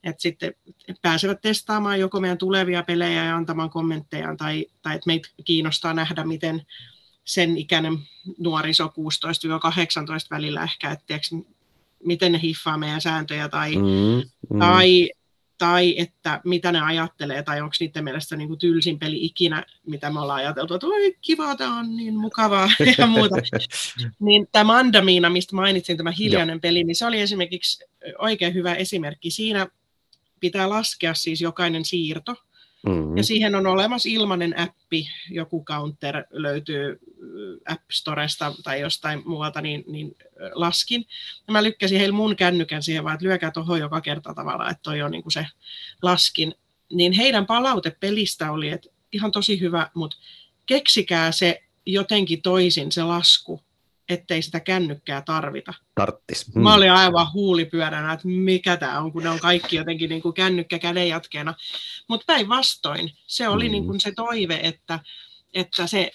[0.04, 0.54] että sitten
[1.02, 6.24] pääsevät testaamaan joko meidän tulevia pelejä ja antamaan kommentteja, tai, tai että meitä kiinnostaa nähdä,
[6.24, 6.66] miten
[7.24, 7.98] sen ikäinen
[8.38, 8.90] nuoriso 16-18
[10.30, 11.04] välillä ehkä, että
[12.04, 14.58] miten ne hiffaa meidän sääntöjä, tai, mm, mm.
[14.58, 15.10] tai,
[15.58, 20.10] tai että mitä ne ajattelee, tai onko niiden mielestä niin kuin tylsin peli ikinä, mitä
[20.10, 23.36] me ollaan ajateltu, että oi kiva, tämä on niin mukavaa ja muuta.
[24.20, 27.84] niin tämä Mandamiina, mistä mainitsin, tämä hiljainen peli, niin se oli esimerkiksi
[28.18, 29.30] oikein hyvä esimerkki.
[29.30, 29.66] Siinä
[30.40, 32.36] pitää laskea siis jokainen siirto.
[32.86, 33.16] Mm-hmm.
[33.16, 39.60] Ja siihen on olemassa ilmainen appi, joku counter löytyy äh, App Storesta tai jostain muualta,
[39.60, 41.04] niin, niin äh, laskin.
[41.46, 44.82] Ja mä lykkäsin heille mun kännykän siihen vaan, että lyökää tuohon joka kerta tavallaan, että
[44.82, 45.46] toi on niin kuin se
[46.02, 46.54] laskin.
[46.92, 50.16] Niin heidän palaute pelistä oli, että ihan tosi hyvä, mutta
[50.66, 53.60] keksikää se jotenkin toisin se lasku,
[54.10, 55.74] ettei sitä kännykkää tarvita.
[55.94, 56.54] Tarttis.
[56.54, 56.62] Hmm.
[56.62, 60.34] Mä olin aivan huulipyöränä, että mikä tämä on, kun ne on kaikki jotenkin niin kuin
[60.34, 61.54] kännykkä kädenjatkeena.
[62.08, 63.72] Mutta päinvastoin, se oli hmm.
[63.72, 65.00] niin kuin se toive, että,
[65.54, 66.10] että, se,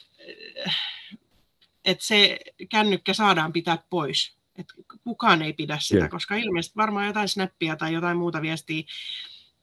[1.86, 2.40] että se
[2.70, 4.36] kännykkä saadaan pitää pois.
[4.56, 4.74] Että
[5.04, 6.10] kukaan ei pidä sitä, Kyllä.
[6.10, 8.84] koska ilmeisesti varmaan jotain snappia tai jotain muuta viestiä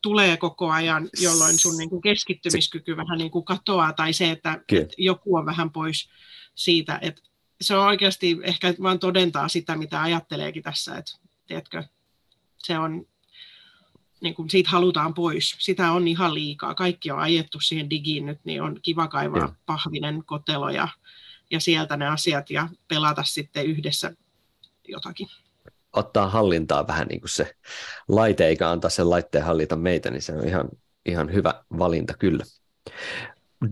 [0.02, 4.60] tulee koko ajan, jolloin sun niin kuin keskittymiskyky vähän niin kuin katoaa, tai se, että,
[4.72, 6.08] että joku on vähän pois
[6.54, 7.22] siitä, että
[7.62, 11.12] se on oikeasti ehkä vain todentaa sitä, mitä ajatteleekin tässä, että
[11.46, 11.82] tiedätkö,
[12.58, 13.06] se on,
[14.20, 15.56] niin kuin siitä halutaan pois.
[15.58, 16.74] Sitä on ihan liikaa.
[16.74, 19.54] Kaikki on ajettu siihen digiin nyt, niin on kiva kaivaa ja.
[19.66, 20.88] pahvinen kotelo ja,
[21.50, 24.12] ja sieltä ne asiat ja pelata sitten yhdessä
[24.88, 25.28] jotakin.
[25.92, 27.54] ottaa hallintaa vähän niin kuin se
[28.08, 30.68] laite, eikä antaa sen laitteen hallita meitä, niin se on ihan,
[31.06, 32.44] ihan hyvä valinta kyllä.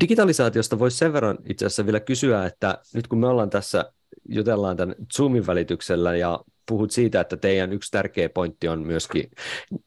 [0.01, 3.93] Digitalisaatiosta voisi sen verran itse asiassa vielä kysyä, että nyt kun me ollaan tässä,
[4.29, 9.31] jutellaan tämän Zoomin välityksellä ja puhut siitä, että teidän yksi tärkeä pointti on myöskin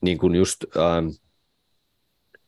[0.01, 1.07] niin kuin just ähm,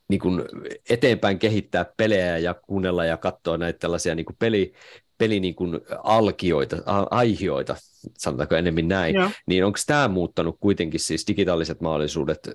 [0.10, 0.44] niin kuin
[0.90, 4.74] eteenpäin kehittää pelejä ja kuunnella ja katsoa näitä tällaisia niin kuin peli,
[5.18, 6.78] peli niin kuin alkioita,
[7.12, 7.76] aihioita,
[8.18, 9.30] sanotaanko enemmän näin, Joo.
[9.46, 12.50] niin onko tämä muuttanut kuitenkin siis digitaaliset mahdollisuudet?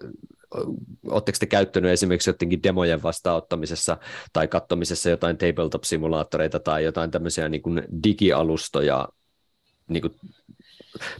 [1.07, 3.97] Oletteko te käyttänyt esimerkiksi jotenkin demojen vastaanottamisessa
[4.33, 9.09] tai katsomisessa jotain tabletop-simulaattoreita tai jotain tämmöisiä niin kuin digialustoja
[9.89, 10.15] niin kuin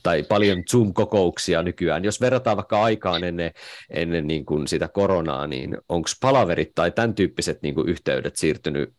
[0.03, 2.05] tai paljon Zoom-kokouksia nykyään.
[2.05, 3.53] Jos verrataan vaikka aikaan ennen,
[3.91, 8.93] ennen niin kuin sitä koronaa, niin onko palaverit tai tämän tyyppiset niin kuin yhteydet siirtynyt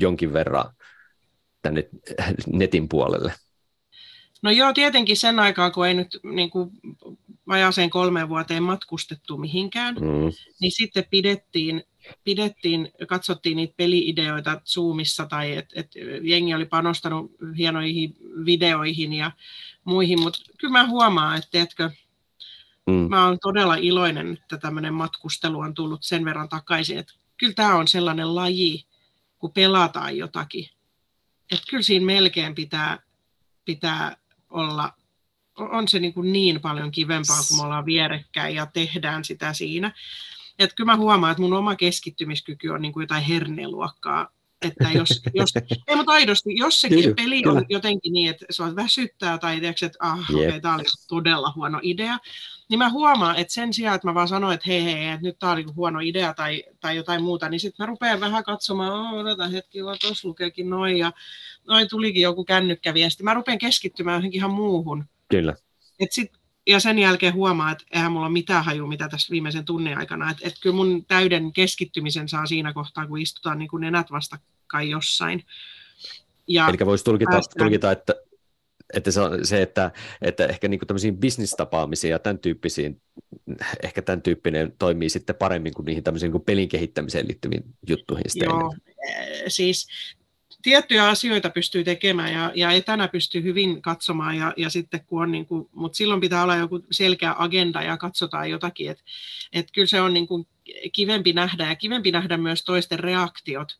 [0.00, 0.74] jonkin verran
[1.62, 1.88] tänne
[2.52, 3.32] netin puolelle?
[4.42, 6.70] No joo, tietenkin sen aikaa, kun ei nyt niin kuin
[7.48, 10.30] vajaaseen kolmeen vuoteen matkustettu mihinkään, mm.
[10.60, 11.84] niin sitten pidettiin,
[12.24, 19.30] pidettiin, katsottiin niitä peliideoita Zoomissa tai että et jengi oli panostanut hienoihin videoihin ja
[19.84, 21.90] muihin, mutta kyllä mä huomaan, että teetkö,
[22.86, 22.92] mm.
[22.92, 27.74] mä oon todella iloinen, että tämmöinen matkustelu on tullut sen verran takaisin, että kyllä tämä
[27.74, 28.86] on sellainen laji,
[29.38, 30.70] kun pelataan jotakin,
[31.52, 32.98] että kyllä siinä melkein pitää,
[33.64, 34.16] pitää
[34.50, 34.92] olla,
[35.58, 39.92] on se niin, kuin niin paljon kivempaa, kun me ollaan vierekkäin ja tehdään sitä siinä.
[40.58, 44.28] Että kyllä mä huomaan, että mun oma keskittymiskyky on niin kuin jotain herneluokkaa
[44.62, 45.50] että jos, jos
[45.86, 47.58] ei, mutta aidosti, jos sekin kyllä, peli kyllä.
[47.58, 50.30] on jotenkin niin, että se väsyttää tai tiedätkö, että ah, yep.
[50.30, 52.18] okei, okay, tämä oli todella huono idea,
[52.68, 55.38] niin mä huomaan, että sen sijaan, että mä vaan sanoin, että hei, hei, että nyt
[55.38, 59.12] tämä oli huono idea tai, tai jotain muuta, niin sitten mä rupean vähän katsomaan, oh,
[59.12, 61.12] odota hetki, tuossa lukeekin noin, ja
[61.66, 63.22] noin tulikin joku kännykkäviesti.
[63.22, 65.04] Mä rupean keskittymään johonkin ihan muuhun.
[65.28, 65.54] Kyllä.
[66.00, 66.32] Et sit,
[66.68, 70.30] ja sen jälkeen huomaa, että eihän mulla ole mitään haju, mitä tässä viimeisen tunnin aikana.
[70.30, 74.90] Että et kyllä mun täyden keskittymisen saa siinä kohtaa, kun istutaan niin kuin nenät vastakkain
[74.90, 75.44] jossain.
[76.48, 77.64] Ja Eli voisi tulkita, päästään...
[77.64, 78.14] tulkita että,
[78.94, 79.90] että se, on se, että,
[80.22, 83.00] että ehkä niin tämmöisiin bisnistapaamisiin ja tämän tyyppisiin,
[83.82, 88.24] ehkä tämän tyyppinen toimii sitten paremmin kuin niihin tämmöisiin niin pelin kehittämiseen liittyviin juttuihin.
[88.34, 88.74] Joo,
[89.48, 89.88] siis
[90.62, 95.32] tiettyjä asioita pystyy tekemään ja, ja etänä pystyy hyvin katsomaan, ja, ja sitten kun on,
[95.32, 99.02] niin kuin, mutta silloin pitää olla joku selkeä agenda ja katsotaan jotakin, että
[99.52, 100.46] et kyllä se on niin kuin
[100.92, 103.78] kivempi nähdä ja kivempi nähdä myös toisten reaktiot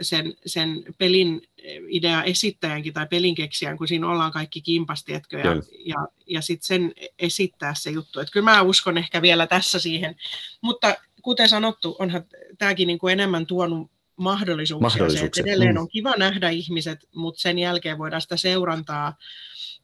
[0.00, 1.42] sen, sen pelin
[1.88, 5.52] idea esittäjänkin tai pelin keksijän, kun siinä ollaan kaikki kimpasti, etkö, ja,
[5.84, 8.20] ja, ja sitten sen esittää se juttu.
[8.20, 10.16] Että kyllä mä uskon ehkä vielä tässä siihen,
[10.60, 12.24] mutta kuten sanottu, onhan
[12.58, 13.90] tämäkin niin kuin enemmän tuonut
[14.22, 14.88] mahdollisuuksia.
[14.88, 15.44] mahdollisuuksia.
[15.44, 15.80] Se, edelleen mm.
[15.80, 19.16] on kiva nähdä ihmiset, mutta sen jälkeen voidaan sitä seurantaa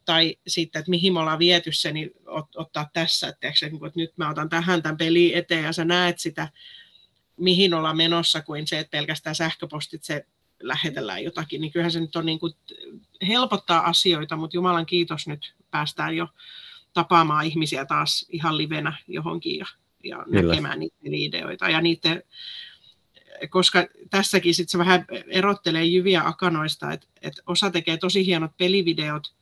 [0.05, 4.01] tai sitten, että mihin me ollaan viety se, niin ot, ottaa tässä, että, että, että
[4.01, 6.49] nyt mä otan tähän tämän peli eteen ja sä näet sitä,
[7.37, 10.27] mihin ollaan menossa, kuin se, että pelkästään sähköpostit se
[10.63, 12.53] lähetellään jotakin, niin kyllähän se nyt on niin kuin,
[13.29, 16.29] helpottaa asioita, mutta Jumalan kiitos nyt päästään jo
[16.93, 19.67] tapaamaan ihmisiä taas ihan livenä johonkin ja,
[20.05, 22.23] ja näkemään niitä ideoita ja niiden
[23.51, 29.35] koska tässäkin sit se vähän erottelee jyviä akanoista, että et osa tekee tosi hienot pelivideot,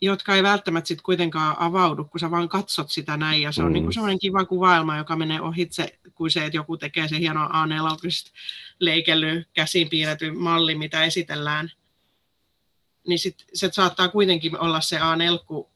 [0.00, 3.68] jotka ei välttämättä sit kuitenkaan avaudu, kun sä vaan katsot sitä näin, ja se on
[3.68, 3.72] mm.
[3.72, 8.32] niinku sellainen kiva kuvailma, joka menee ohitse, kuin se, että joku tekee se hieno A4
[8.78, 11.72] leikelly, käsin piirretty malli, mitä esitellään,
[13.08, 15.68] niin sit, se saattaa kuitenkin olla se A4,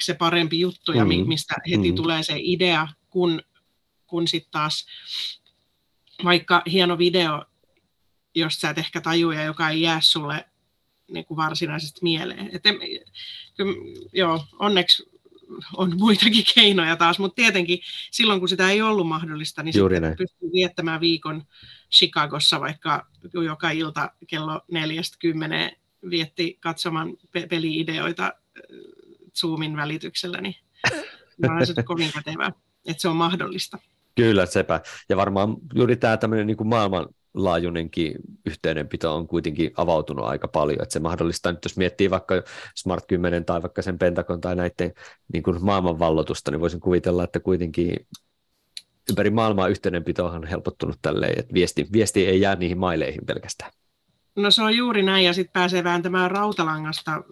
[0.00, 0.98] se parempi juttu, mm.
[0.98, 1.96] ja mistä heti mm.
[1.96, 3.42] tulee se idea, kun,
[4.06, 4.86] kun sitten taas
[6.24, 7.44] vaikka hieno video,
[8.34, 10.44] jos sä et ehkä tajua, joka ei jää sulle
[11.10, 12.50] niin kuin varsinaisesti mieleen.
[12.52, 12.78] Et en,
[13.56, 13.74] kyllä,
[14.12, 15.10] joo, onneksi
[15.76, 17.78] on muitakin keinoja taas, mutta tietenkin
[18.10, 21.44] silloin, kun sitä ei ollut mahdollista, niin Juuri sitten pystyy viettämään viikon
[21.92, 23.06] Chicagossa vaikka
[23.44, 25.76] joka ilta kello neljästä kymmeneen
[26.10, 28.32] vietti katsomaan pe- peli-ideoita äh,
[29.40, 30.54] Zoomin välityksellä, niin
[31.50, 32.52] on se kovin kätevää,
[32.86, 33.78] että se on mahdollista.
[34.14, 34.80] Kyllä, sepä.
[35.08, 38.14] Ja varmaan juuri tämä tämmöinen niin kuin maailmanlaajuinenkin
[38.46, 42.34] yhteydenpito on kuitenkin avautunut aika paljon, että se mahdollistaa nyt, jos miettii vaikka
[42.74, 44.92] Smart 10 tai vaikka sen Pentagon tai näiden
[45.32, 48.06] niin kuin maailmanvallotusta, niin voisin kuvitella, että kuitenkin
[49.10, 53.70] ympäri maailmaa yhteydenpito on helpottunut tälleen, että viesti, viesti ei jää niihin maileihin pelkästään.
[54.36, 57.22] No se on juuri näin, ja sitten pääsee vääntämään rautalangasta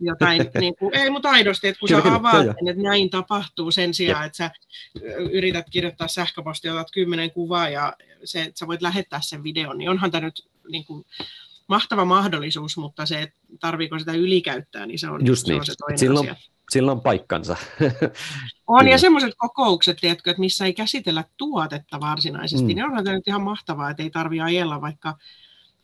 [0.00, 3.70] jotain, niin kuin, ei mutta aidosti, että kun kyllä, sä avaat, kyllä, että näin tapahtuu
[3.70, 4.26] sen sijaan, ja.
[4.26, 4.50] että sä
[5.32, 7.92] yrität kirjoittaa sähköpostia, otat kymmenen kuvaa, ja
[8.24, 11.04] se, että sä voit lähettää sen videon, niin onhan tämä nyt niin kuin,
[11.68, 15.60] mahtava mahdollisuus, mutta se, että tarviiko sitä ylikäyttää, niin se on, Just se, niin.
[15.60, 16.42] on se toinen silloin, asia.
[16.70, 17.56] Silloin paikkansa.
[18.66, 18.90] On, Kyllä.
[18.90, 22.74] ja semmoiset kokoukset, tiedätkö, että missä ei käsitellä tuotetta varsinaisesti, Mm.
[22.74, 25.16] niin onhan tämä nyt ihan mahtavaa, että ei tarvitse ajella vaikka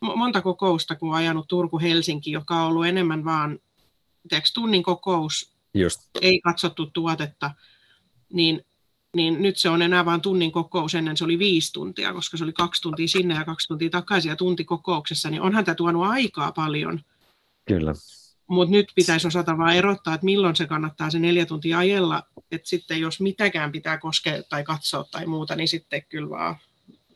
[0.01, 3.59] monta kokousta, kun on ajanut Turku-Helsinki, joka on ollut enemmän vaan
[4.29, 7.51] tiedätkö, tunnin kokous, Just, ei katsottu tuotetta,
[8.33, 8.65] niin,
[9.15, 12.43] niin nyt se on enää vain tunnin kokous, ennen se oli viisi tuntia, koska se
[12.43, 16.07] oli kaksi tuntia sinne ja kaksi tuntia takaisin ja tunti kokouksessa, niin onhan tämä tuonut
[16.07, 16.99] aikaa paljon,
[17.67, 17.93] kyllä.
[18.47, 22.69] mutta nyt pitäisi osata vaan erottaa, että milloin se kannattaa se neljä tuntia ajella, että
[22.69, 26.55] sitten jos mitäkään pitää koskea tai katsoa tai muuta, niin sitten kyllä vaan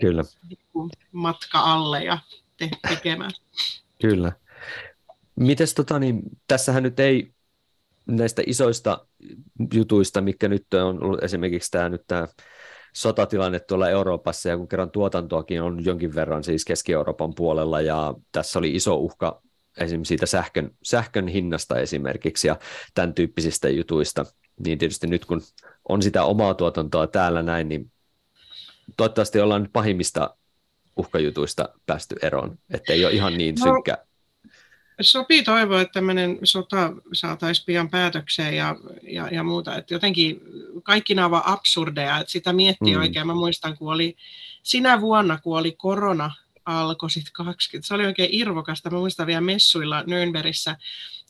[0.02, 2.20] Kyllä, niinku matka alle ja
[2.58, 3.32] te- tekemään.
[4.02, 4.32] kyllä.
[5.36, 7.34] Mites tota, niin, tässähän nyt ei
[8.06, 9.08] näistä isoista
[9.74, 12.28] jutuista, mikä nyt on ollut esimerkiksi tämä nyt tämä
[12.94, 18.60] sotatilanne tuolla Euroopassa ja kun kerran tuotantoakin on jonkin verran siis Keski-Euroopan puolella ja tässä
[18.60, 19.42] oli iso uhka
[19.78, 22.60] esimerkiksi siitä sähkön, sähkön hinnasta esimerkiksi ja
[22.94, 24.26] tämän tyyppisistä jutuista,
[24.66, 25.42] niin tietysti nyt kun
[25.90, 27.92] on sitä omaa tuotantoa täällä näin, niin
[28.98, 30.38] toivottavasti ollaan nyt pahimmista
[30.98, 33.98] uhkajutuista päästy eroon, ettei ole ihan niin No, synkkä.
[35.02, 39.76] Sopii toivoa, että tämmöinen sota saataisiin pian päätökseen ja, ja, ja muuta.
[39.76, 40.42] Että jotenkin
[40.84, 42.98] kaikki nämä ovat absurdeja, että sitä miettii Mm.
[42.98, 43.02] mm.
[43.02, 43.28] oikein.
[43.28, 44.16] Mä muistan, kun oli
[44.64, 46.32] sinä vuonna, kun oli korona
[46.66, 47.88] alkoi sitten 20.
[47.88, 48.90] Se oli oikein irvokasta.
[48.90, 50.76] Mä muistan vielä messuilla Nürnbergissä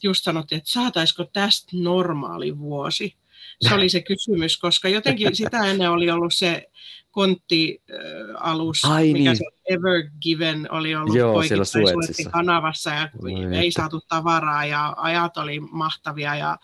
[0.03, 3.15] just sanottiin, että saataisiko tästä normaali vuosi.
[3.61, 6.67] Se oli se kysymys, koska jotenkin sitä ennen oli ollut se
[7.11, 9.37] konttialus, Ai mikä niin.
[9.37, 15.37] se Ever Given oli ollut Joo, poikittain kanavassa ja Voi ei saatu tavaraa ja ajat
[15.37, 16.57] oli mahtavia ja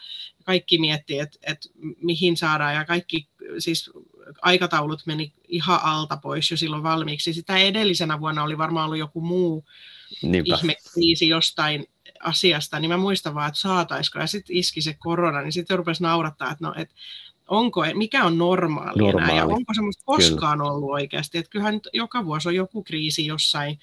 [0.46, 1.70] kaikki miettii, että, että
[2.02, 3.30] mihin saadaan ja kaikki
[3.60, 3.92] siis
[4.42, 7.34] aikataulut meni ihan alta pois jo silloin valmiiksi.
[7.34, 9.66] Sitä edellisenä vuonna oli varmaan ollut joku muu
[10.22, 10.56] Niinpä.
[10.56, 11.86] ihmekriisi jostain
[12.24, 14.20] asiasta, niin mä muistan vaan, että saataisiko.
[14.20, 16.90] Ja sitten iski se korona, niin sitten rupesi naurattaa, että no, et
[17.48, 19.32] onko, mikä on normaali, Normaali.
[19.32, 21.38] enää ja onko semmoista koskaan ollut oikeasti.
[21.38, 23.80] Että kyllähän nyt joka vuosi on joku kriisi jossain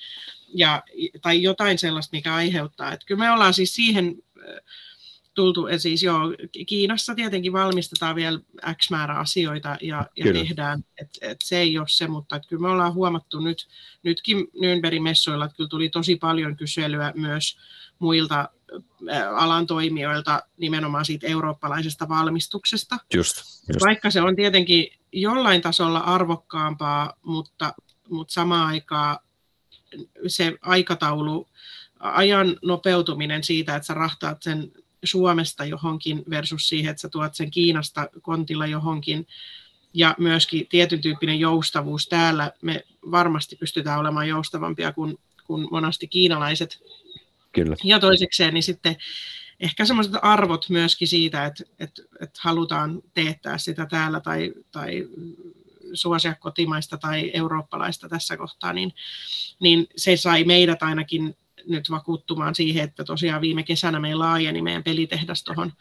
[0.55, 0.83] ja,
[1.23, 2.93] tai jotain sellaista, mikä aiheuttaa.
[2.93, 4.15] Että kyllä me ollaan siis siihen
[5.37, 6.21] tultu, että siis joo,
[6.67, 8.41] Kiinassa tietenkin valmistetaan vielä
[8.83, 10.41] X määrä asioita ja, ja Kyllä.
[10.41, 13.67] tehdään, että et se ei ole se, mutta että kyllä me ollaan huomattu nyt,
[14.03, 17.59] nytkin Nürnbergin messuilla, että kyllä tuli tosi paljon kyselyä myös
[17.99, 18.49] muilta
[19.11, 22.99] äh, alan toimijoilta nimenomaan siitä eurooppalaisesta valmistuksesta.
[23.15, 23.37] Just,
[23.69, 23.81] just.
[23.81, 27.75] Vaikka se on tietenkin jollain tasolla arvokkaampaa, mutta,
[28.09, 29.19] mutta samaan aikaan
[30.27, 31.49] se aikataulu,
[32.01, 34.73] ajan nopeutuminen siitä, että sä rahtaat sen
[35.05, 39.27] Suomesta johonkin versus siihen, että sä tuot sen Kiinasta kontilla johonkin,
[39.95, 42.53] ja myöskin tietyn tyyppinen joustavuus täällä.
[42.63, 46.83] Me varmasti pystytään olemaan joustavampia kuin, kuin monasti kiinalaiset,
[47.53, 47.77] Kyllä.
[47.85, 48.97] ja toisekseen niin sitten
[49.61, 55.09] ehkä semmoiset arvot myöskin siitä, että, että, että halutaan teettää sitä täällä tai, tai
[55.93, 58.95] suosia kotimaista tai eurooppalaista tässä kohtaa, niin,
[59.61, 61.37] niin se sai meidät ainakin
[61.69, 65.73] nyt vakuuttumaan siihen, että tosiaan viime kesänä meillä laajeni meidän pelitehdas tuohon,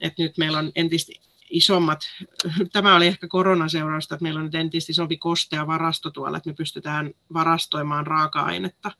[0.00, 1.12] että nyt meillä on entistä
[1.50, 2.00] isommat,
[2.72, 6.54] tämä oli ehkä koronaseurausta, että meillä on nyt entistä isompi kostea varasto tuolla, että me
[6.54, 8.90] pystytään varastoimaan raaka-ainetta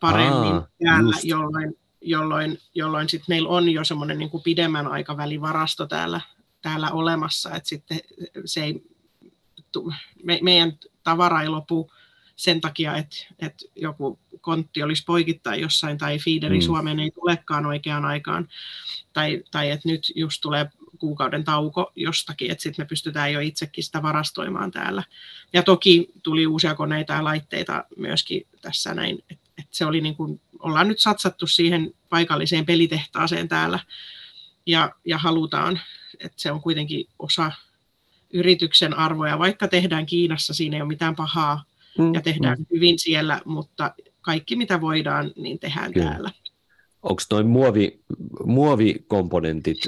[0.00, 1.24] paremmin Aa, täällä, just.
[1.24, 6.20] jolloin, jolloin, jolloin sit meillä on jo semmoinen niin kuin pidemmän aikavälin varasto täällä,
[6.62, 8.00] täällä olemassa, että sitten
[8.44, 8.82] se ei,
[10.24, 11.92] me, meidän tavara ei lopu
[12.36, 16.62] sen takia, että, että joku kontti olisi poikittain jossain tai feederi Mm.
[16.62, 16.66] mm.
[16.66, 18.48] Suomeen ei tulekaan oikeaan aikaan,
[19.12, 23.84] tai, tai että nyt just tulee kuukauden tauko jostakin, että sitten me pystytään jo itsekin
[23.84, 25.02] sitä varastoimaan täällä.
[25.52, 30.16] Ja toki tuli uusia koneita ja laitteita myöskin tässä näin, että et se oli niin
[30.16, 33.78] kuin, ollaan nyt satsattu siihen paikalliseen pelitehtaaseen täällä
[34.66, 35.80] ja, ja halutaan,
[36.20, 37.52] että se on kuitenkin osa
[38.32, 41.64] yrityksen arvoja, vaikka tehdään Kiinassa, siinä ei ole mitään pahaa
[41.98, 46.10] Mm, ja tehdään hyvin siellä, mutta kaikki mitä voidaan, niin tehdään Kyllä.
[46.10, 46.30] täällä.
[47.02, 48.00] Onko noin muovi,
[48.44, 49.78] muovikomponentit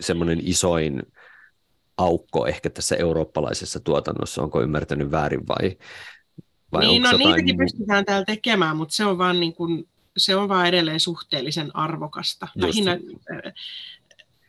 [0.00, 1.02] semmoinen isoin
[1.96, 4.42] aukko ehkä tässä eurooppalaisessa tuotannossa?
[4.42, 5.76] Onko ymmärtänyt väärin vai,
[6.72, 9.88] vai niin, onko no jotain niitäkin pystytään täällä tekemään, mutta se on vaan, niin kuin,
[10.16, 12.48] se on vaan edelleen suhteellisen arvokasta.
[12.56, 12.68] Just.
[12.68, 13.52] Lähinnä äh,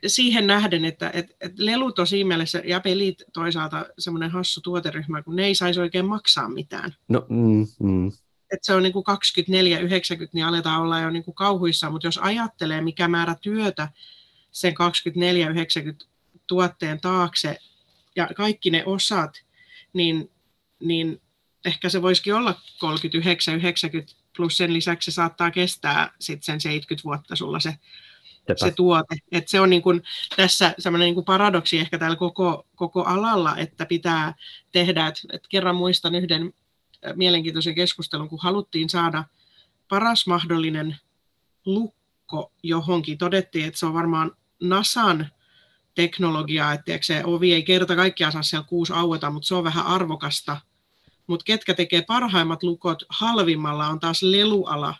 [0.06, 5.22] siihen nähden, että et, et lelut on siinä mielessä, ja pelit toisaalta semmoinen hassu tuoteryhmä,
[5.22, 6.94] kun ne ei saisi oikein maksaa mitään.
[7.08, 8.12] No, mm, mm,
[8.54, 9.04] että se on niin kuin
[10.24, 13.88] 24-90, niin aletaan olla jo niin kuin kauhuissa, mutta jos ajattelee, mikä määrä työtä
[14.50, 14.74] sen
[16.02, 16.06] 24-90
[16.46, 17.58] tuotteen taakse
[18.16, 19.42] ja kaikki ne osat,
[19.92, 20.30] niin,
[20.80, 21.20] niin
[21.64, 27.36] ehkä se voisikin olla 39-90 plus sen lisäksi se saattaa kestää sit sen 70 vuotta
[27.36, 27.74] sulla se,
[28.56, 29.16] se tuote.
[29.32, 30.02] Et se on niin kun
[30.36, 34.34] tässä semmoinen niin paradoksi ehkä täällä koko, koko alalla, että pitää
[34.72, 36.52] tehdä, että et kerran muistan yhden
[37.14, 39.24] mielenkiintoisen keskustelun, kun haluttiin saada
[39.88, 40.96] paras mahdollinen
[41.64, 43.18] lukko johonkin.
[43.18, 44.32] Todettiin, että se on varmaan
[44.62, 45.28] NASAn
[45.94, 49.86] teknologiaa, että se ovi ei kerta kaikkiaan saa siellä kuusi aueta, mutta se on vähän
[49.86, 50.60] arvokasta.
[51.26, 54.94] Mutta ketkä tekee parhaimmat lukot halvimmalla on taas leluala,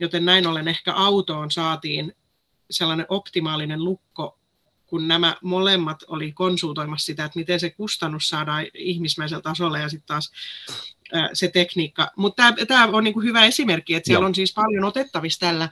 [0.00, 2.12] joten näin ollen ehkä autoon saatiin
[2.70, 4.38] sellainen optimaalinen lukko,
[4.86, 10.06] kun nämä molemmat oli konsultoimassa sitä, että miten se kustannus saadaan ihmismäisellä tasolla ja sitten
[10.06, 10.32] taas
[11.32, 12.10] se tekniikka.
[12.16, 14.26] Mutta tämä on niinku hyvä esimerkki, että siellä joo.
[14.26, 15.68] on siis paljon otettavissa tällä,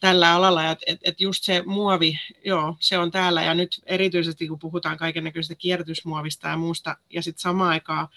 [0.00, 4.48] tällä alalla, että et, et just se muovi, joo, se on täällä, ja nyt erityisesti
[4.48, 8.08] kun puhutaan kaikennäköisestä kierrätysmuovista ja muusta, ja sitten samaan aikaan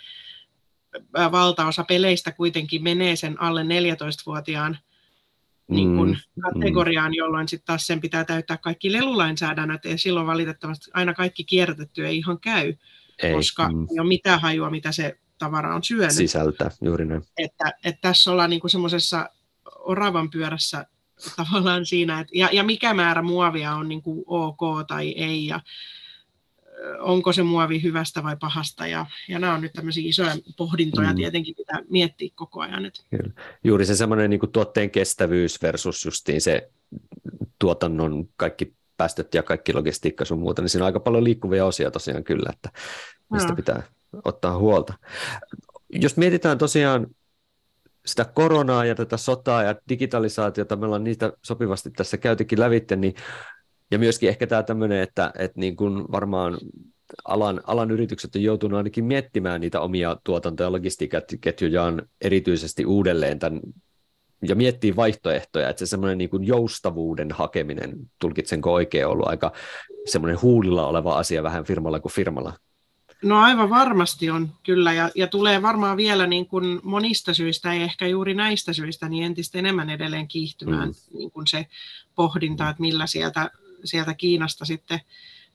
[1.32, 4.78] valtaosa peleistä kuitenkin menee sen alle 14-vuotiaan
[5.70, 10.92] niin kuin mm, kategoriaan, jolloin sitten taas sen pitää täyttää kaikki lelulainsäädännöt, ja silloin valitettavasti
[10.94, 12.74] aina kaikki kierrätetty ei ihan käy,
[13.24, 13.88] ei, koska mm.
[13.92, 16.12] ei ole mitään hajua, mitä se tavara on syönyt.
[16.12, 17.24] Sisältä, juuri näin.
[17.38, 19.30] Että, että tässä ollaan niin semmoisessa
[19.80, 20.86] oravan pyörässä
[21.36, 25.60] tavallaan siinä, että, ja, ja mikä määrä muovia on niin kuin ok tai ei, ja
[27.00, 31.16] onko se muovi hyvästä vai pahasta, ja, ja nämä on nyt tämmöisiä isoja pohdintoja mm.
[31.16, 32.86] tietenkin pitää miettiä koko ajan.
[32.86, 33.02] Että.
[33.10, 33.34] Kyllä.
[33.64, 36.70] Juuri se semmoinen niin tuotteen kestävyys versus justiin se
[37.60, 41.92] tuotannon kaikki päästöt ja kaikki logistiikka sun muuta, niin siinä on aika paljon liikkuvia osia
[41.92, 42.70] tosiaan kyllä, että
[43.30, 43.56] mistä no.
[43.56, 43.84] pitää
[44.26, 44.94] ottaa huolta.
[45.90, 47.08] Jos mietitään tosiaan
[48.06, 53.14] sitä koronaa ja tätä sotaa ja digitalisaatiota, me ollaan niitä sopivasti tässä käytikin lävitte, niin,
[53.92, 56.58] ja myöskin ehkä tämä tämmöinen, että, että niin kuin varmaan
[57.26, 63.60] alan, alan yritykset on joutunut ainakin miettimään niitä omia tuotanto- ja logistiikkaketjujaan erityisesti uudelleen tämän,
[64.42, 69.52] ja miettii vaihtoehtoja, että se semmoinen niin kuin joustavuuden hakeminen, tulkitsenko oikein, ollut aika
[70.06, 72.54] semmoinen huulilla oleva asia vähän firmalla kuin firmalla.
[73.24, 77.82] No aivan varmasti on, kyllä, ja, ja tulee varmaan vielä niin kuin monista syistä, ei
[77.82, 81.18] ehkä juuri näistä syistä, niin entistä enemmän edelleen kiihtymään mm.
[81.18, 81.66] niin kuin se
[82.16, 83.52] pohdinta, että millä sieltä,
[83.84, 85.00] sieltä Kiinasta sitten,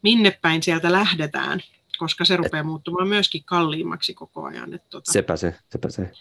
[0.03, 1.61] minne päin sieltä lähdetään,
[1.99, 4.74] koska se rupeaa muuttumaan myöskin kalliimmaksi koko ajan.
[4.74, 5.12] Että tota...
[5.12, 6.12] Sepä se, sepä se.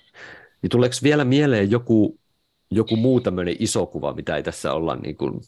[0.61, 2.19] Niin tuleeko vielä mieleen joku,
[2.75, 5.41] joku muu tämmöinen iso kuva, mitä ei tässä olla, niin kuin,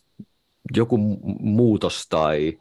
[0.76, 0.98] joku
[1.40, 2.60] muutos tai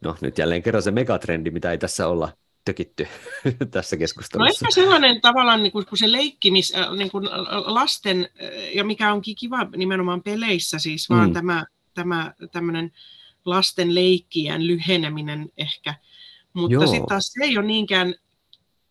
[0.00, 2.32] no nyt jälleen kerran se megatrendi, mitä ei tässä olla
[2.64, 3.06] tökitty
[3.70, 4.64] tässä keskustelussa?
[4.64, 7.24] No ehkä sellainen tavallaan, niin kuin, kun se leikkimis, äh, niin kuin
[7.64, 11.34] lasten, äh, ja mikä onkin kiva nimenomaan peleissä siis, vaan mm.
[11.34, 12.92] tämä, tämä tämmöinen
[13.44, 15.94] lasten leikkien lyheneminen ehkä.
[16.52, 18.14] Mutta sitten taas se ei ole niinkään,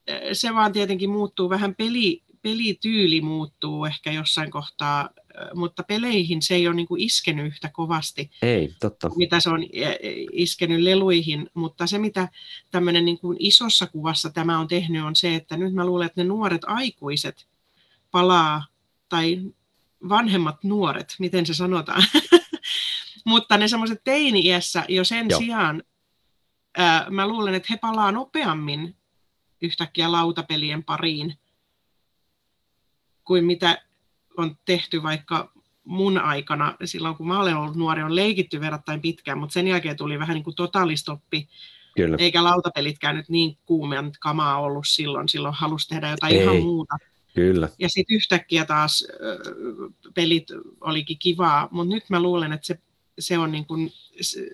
[0.10, 5.10] äh, se vaan tietenkin muuttuu vähän peli, pelityyli muuttuu ehkä jossain kohtaa
[5.56, 9.10] mutta peleihin se ei ole niin kuin iskenyt yhtä kovasti, ei, totta.
[9.16, 9.66] mitä se on
[10.32, 12.30] iskenyt leluihin, mutta se mitä
[12.72, 16.22] tämmöinen niin kuin isossa kuvassa tämä on tehnyt on se, että nyt mä luulen, että
[16.22, 17.48] ne nuoret aikuiset
[18.12, 18.66] palaa,
[19.10, 19.42] tai
[20.10, 22.04] vanhemmat nuoret, miten se sanotaan,
[23.26, 25.40] mutta ne semmoiset teini-iässä jo sen Joo.
[25.40, 25.84] sijaan,
[26.78, 28.96] ää, mä luulen, että he palaa nopeammin
[29.62, 31.38] yhtäkkiä lautapelien pariin
[33.28, 33.82] kuin mitä
[34.38, 35.52] on tehty vaikka
[35.84, 39.98] mun aikana, silloin kun mä olen ollut nuori, on leikitty verrattain pitkään, mutta sen jälkeen
[39.98, 41.48] tuli vähän niin kuin totaalistoppi,
[41.96, 42.18] Kyllä.
[42.20, 46.42] eikä lautapelitkään nyt niin kuumean kamaa ollut silloin, silloin halusi tehdä jotain Ei.
[46.42, 46.98] ihan muuta.
[47.36, 47.70] Kyllä.
[47.80, 49.08] Ja sitten yhtäkkiä taas
[50.14, 50.48] pelit
[50.82, 52.80] olikin kivaa, mutta nyt mä luulen, että se
[53.20, 53.94] se on niin kuin,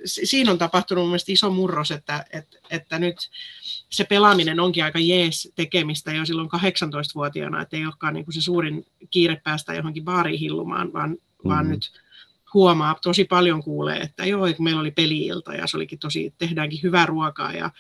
[0.05, 3.29] siinä on tapahtunut mun iso murros, että, että, että nyt
[3.89, 8.41] se pelaaminen onkin aika jees tekemistä jo silloin 18-vuotiaana, että ei olekaan niin kuin se
[8.41, 11.49] suurin kiire päästä johonkin baariin hillumaan, vaan, mm.
[11.49, 11.91] vaan nyt
[12.53, 16.79] huomaa, tosi paljon kuulee, että joo, että meillä oli peliilta ja se olikin tosi, tehdäänkin
[16.83, 17.71] hyvää ruokaa ja,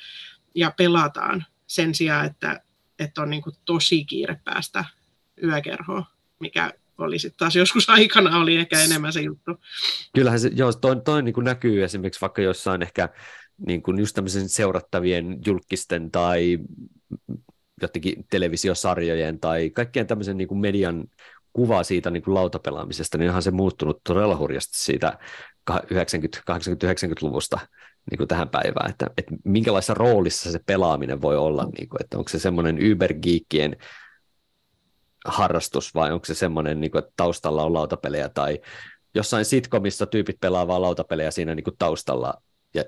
[0.55, 2.61] ja pelataan sen sijaan, että,
[2.99, 4.85] että on niin kuin tosi kiire päästä
[5.43, 6.05] yökerhoon,
[6.39, 9.51] mikä oli sitten taas joskus aikana oli ehkä enemmän se juttu.
[10.15, 13.09] Kyllähän se, joo, toi, toi niin kuin näkyy esimerkiksi vaikka jossain ehkä
[13.67, 16.59] niin kuin just tämmöisen seurattavien julkisten tai
[17.81, 21.03] jotenkin televisiosarjojen tai kaikkien tämmöisen niin kuin median
[21.53, 25.17] kuva siitä niin kuin lautapelaamisesta, niin onhan se muuttunut todella hurjasti siitä
[25.71, 27.59] 90-80-90-luvusta
[28.11, 32.17] niin kuin tähän päivään, että, että minkälaisessa roolissa se pelaaminen voi olla, niin kuin, että
[32.17, 33.77] onko se semmoinen ybergeekien
[35.25, 38.59] harrastus vai onko se semmoinen, niin kuin, että taustalla on lautapelejä tai
[39.15, 42.33] jossain sitcomissa tyypit pelaa vaan lautapelejä siinä niin kuin taustalla.
[42.73, 42.83] Ja,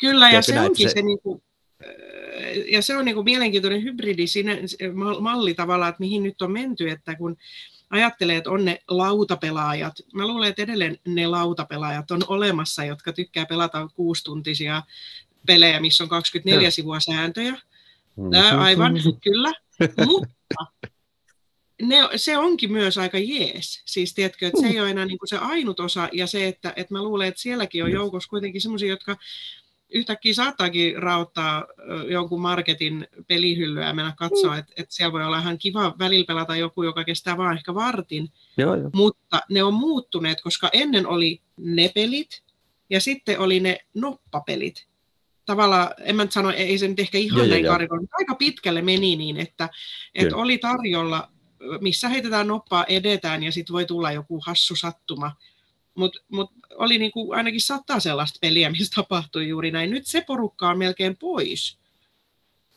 [0.00, 1.42] Kyllä, ja se onkin se, se niin kuin,
[2.70, 4.52] ja se on niin kuin mielenkiintoinen hybridi siinä,
[5.20, 7.36] malli tavallaan, että mihin nyt on menty, että kun
[7.90, 9.94] ajattelee, että on ne lautapelaajat.
[10.14, 14.82] Mä luulen, että edelleen ne lautapelaajat on olemassa, jotka tykkää pelata kuustuntisia
[15.46, 16.70] pelejä, missä on 24 no.
[16.70, 17.52] sivua sääntöjä.
[18.16, 18.60] Mm-hmm.
[18.60, 19.52] Aivan, kyllä.
[20.06, 20.66] Mutta
[21.82, 23.82] ne, se onkin myös aika jees.
[23.84, 26.72] Siis tiedätkö, että se ei ole enää niin kuin se ainut osa, ja se, että,
[26.76, 29.16] että mä luulen, että sielläkin on joukossa kuitenkin sellaisia, jotka
[29.94, 31.66] yhtäkkiä saattaakin rauttaa
[32.08, 36.56] jonkun marketin pelihyllyä ja mennä katsoa, että, että siellä voi olla ihan kiva välillä pelata
[36.56, 38.28] joku, joka kestää vaan ehkä vartin.
[38.56, 38.90] Joo, joo.
[38.94, 42.42] Mutta ne on muuttuneet, koska ennen oli ne pelit
[42.90, 44.88] ja sitten oli ne noppapelit.
[45.46, 48.82] Tavallaan, en mä nyt sano, ei se nyt ehkä ihan joo, näin karikoin, aika pitkälle
[48.82, 49.68] meni niin, että,
[50.14, 51.30] että oli tarjolla,
[51.80, 55.32] missä heitetään noppaa, edetään ja sitten voi tulla joku hassu sattuma
[55.98, 59.90] mutta mut oli niinku ainakin sata sellaista peliä, missä tapahtui juuri näin.
[59.90, 61.78] Nyt se porukka on melkein pois.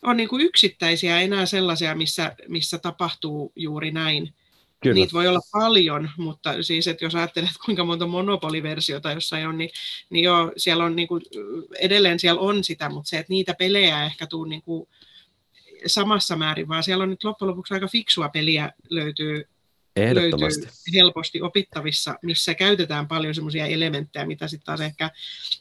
[0.01, 4.34] On niinku yksittäisiä enää sellaisia, missä, missä tapahtuu juuri näin.
[4.84, 4.93] Kyllä.
[4.93, 9.69] Niitä voi olla paljon, mutta siis, että jos ajattelet, kuinka monta monopoliversiota jossain on, niin,
[10.09, 11.19] niin joo, siellä on niinku,
[11.79, 14.89] edelleen siellä on sitä, mutta se, että niitä pelejä ehkä tuu niinku
[15.88, 19.47] samassa määrin, vaan siellä on nyt loppujen lopuksi aika fiksua peliä löytyy
[19.95, 20.67] Ehdottomasti.
[20.93, 25.11] helposti opittavissa, missä käytetään paljon semmoisia elementtejä, mitä sitten taas ehkä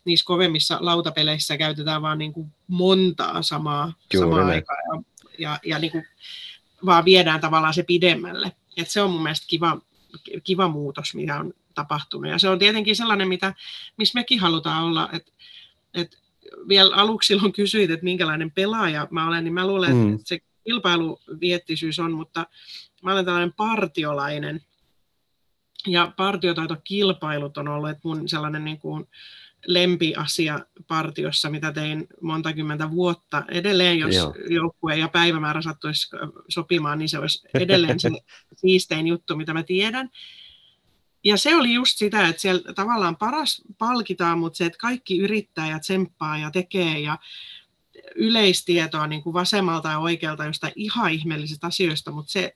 [0.05, 5.03] niissä kovemmissa lautapeleissä käytetään vaan niin kuin montaa samaa, samaa aikaa ja,
[5.39, 6.07] ja, ja niin kuin
[6.87, 8.53] vaan viedään tavallaan se pidemmälle.
[8.77, 9.81] Et se on mun mielestä kiva,
[10.45, 12.31] kiva muutos, mitä on tapahtunut.
[12.31, 13.55] Ja se on tietenkin sellainen, mitä,
[13.97, 15.33] missä mekin halutaan olla, että
[15.95, 16.19] et
[16.69, 20.15] vielä aluksi silloin kysyit, että minkälainen pelaaja mä olen, niin mä luulen, mm.
[20.15, 22.47] että se kilpailuviettisyys on, mutta
[23.03, 24.61] mä olen tällainen partiolainen.
[25.87, 29.09] Ja partiotaitokilpailut on ollut mun sellainen niin kuin
[29.67, 33.45] lempiasia partiossa, mitä tein monta kymmentä vuotta.
[33.49, 34.35] Edelleen, jos Joo.
[34.49, 36.09] joukkue ja päivämäärä sattuisi
[36.49, 38.11] sopimaan, niin se olisi edelleen se
[38.61, 40.11] siistein juttu, mitä mä tiedän.
[41.25, 45.69] Ja se oli just sitä, että siellä tavallaan paras palkitaan, mutta se, että kaikki yrittää
[45.69, 47.19] ja tsemppaa ja tekee ja
[48.15, 52.55] yleistietoa niin kuin vasemmalta ja oikealta jostain ihan ihmeellisistä asioista, mutta se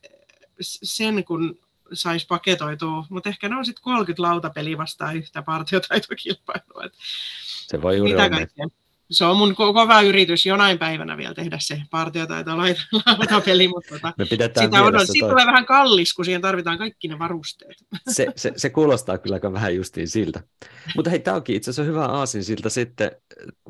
[0.60, 1.58] sen kun
[1.92, 6.90] saisi paketoitua, mutta ehkä ne on sitten 30 lautapeliä vastaan yhtä partiotaitokilpailua.
[7.66, 8.74] Se voi juuri olla.
[9.10, 14.24] Se on mun kova yritys jonain päivänä vielä tehdä se partiotaito lautapeli, mutta tota, Me
[14.24, 15.06] sitä odon.
[15.06, 17.76] Siitä tulee vähän kallis, kun siihen tarvitaan kaikki ne varusteet.
[18.10, 20.42] Se, se, se kuulostaa kyllä aika vähän justiin siltä.
[20.96, 23.10] Mutta hei, tämä onkin itse asiassa hyvä aasin siltä sitten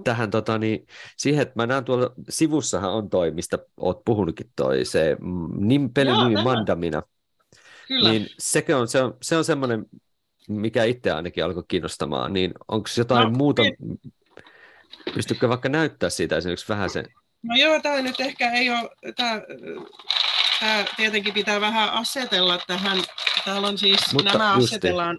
[0.04, 4.84] tähän tota, niin, siihen, että mä näen tuolla sivussahan on toi, mistä oot puhunutkin toi,
[4.84, 5.16] se
[5.58, 7.02] nim, pelin Mandamina.
[7.88, 8.10] Kyllä.
[8.10, 9.86] Niin sekö on, se on, se on semmoinen,
[10.48, 13.62] mikä itse ainakin alkoi kiinnostamaan, niin onko jotain no, muuta,
[15.14, 17.06] Pystytkö vaikka näyttää siitä esimerkiksi vähän sen?
[17.42, 19.40] No joo, tämä nyt ehkä ei ole, tämä,
[20.60, 22.98] tämä tietenkin pitää vähän asetella tähän.
[23.44, 25.18] Täällä on siis, Mutta nämä asetellaan,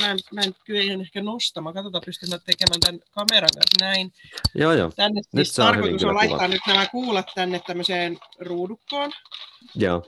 [0.00, 1.74] mä en, mä en kyllä ehkä nostamaan.
[1.74, 4.12] Katsotaan, pystyn tekemään tämän kameran kanssa näin.
[4.54, 4.92] Joo, joo.
[4.96, 6.50] Tänne nyt siis tarkoitus on laittaa kuvat.
[6.50, 9.12] nyt nämä kuulat tänne tämmöiseen ruudukkoon.
[9.74, 10.06] Joo.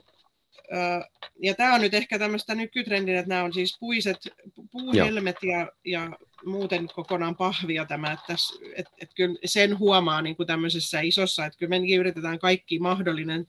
[1.39, 4.17] Ja tämä on nyt ehkä tämmöistä nykytrendiä, että nämä on siis puiset,
[4.71, 6.09] puuhelmet ja, ja
[6.45, 8.35] muuten kokonaan pahvia tämä, että,
[8.75, 13.47] että, että kyllä sen huomaa niin kuin tämmöisessä isossa, että kyllä me yritetään kaikki mahdollinen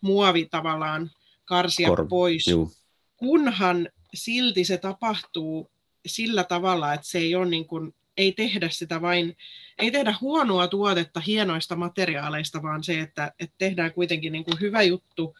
[0.00, 1.10] muovi tavallaan
[1.44, 2.72] karsia Kor- pois, juu.
[3.16, 5.70] kunhan silti se tapahtuu
[6.06, 9.36] sillä tavalla, että se ei ole niin kuin, ei tehdä sitä vain,
[9.78, 14.82] ei tehdä huonoa tuotetta hienoista materiaaleista, vaan se, että, että tehdään kuitenkin niin kuin hyvä
[14.82, 15.36] juttu,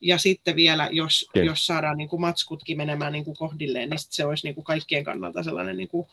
[0.00, 4.24] ja sitten vielä, jos, jos saadaan niin kuin matskutkin menemään niin kuin kohdilleen, niin se
[4.24, 6.08] olisi niin kuin kaikkien kannalta sellainen niin kuin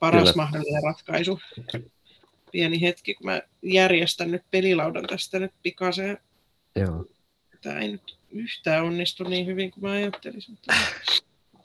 [0.00, 0.36] paras Kyllä.
[0.36, 1.40] mahdollinen ratkaisu.
[2.52, 6.18] Pieni hetki, kun mä järjestän nyt pelilaudan tästä nyt pikaseen.
[6.76, 7.06] Joo.
[7.62, 10.58] Tämä ei nyt yhtään onnistu niin hyvin kuin mä ajattelisin.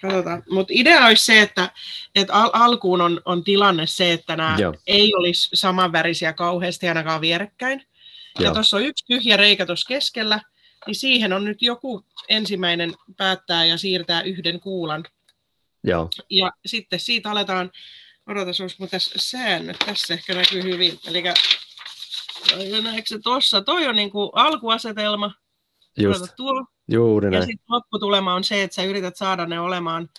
[0.02, 0.44] Katsotaan.
[0.50, 1.70] Mutta idea olisi se, että,
[2.16, 4.74] että al- alkuun on, on tilanne se, että nämä Joo.
[4.88, 7.84] ei olisi samanvärisiä kauheasti ainakaan vierekkäin.
[8.40, 8.50] Joo.
[8.50, 10.42] Ja tuossa on yksi tyhjä reikä tuossa keskellä,
[10.88, 15.04] niin siihen on nyt joku ensimmäinen päättää ja siirtää yhden kuulan.
[15.84, 16.10] Joo.
[16.30, 17.72] Ja sitten siitä aletaan
[18.28, 19.78] Odotas, olisi mun tässä säännöt.
[19.86, 21.00] Tässä ehkä näkyy hyvin.
[21.08, 21.24] Eli
[22.82, 23.62] näetkö se tuossa?
[23.62, 25.32] Toi on niin kuin alkuasetelma.
[25.98, 26.26] Just.
[26.88, 30.10] Juuri ja sitten lopputulema on se, että sä yrität saada ne olemaan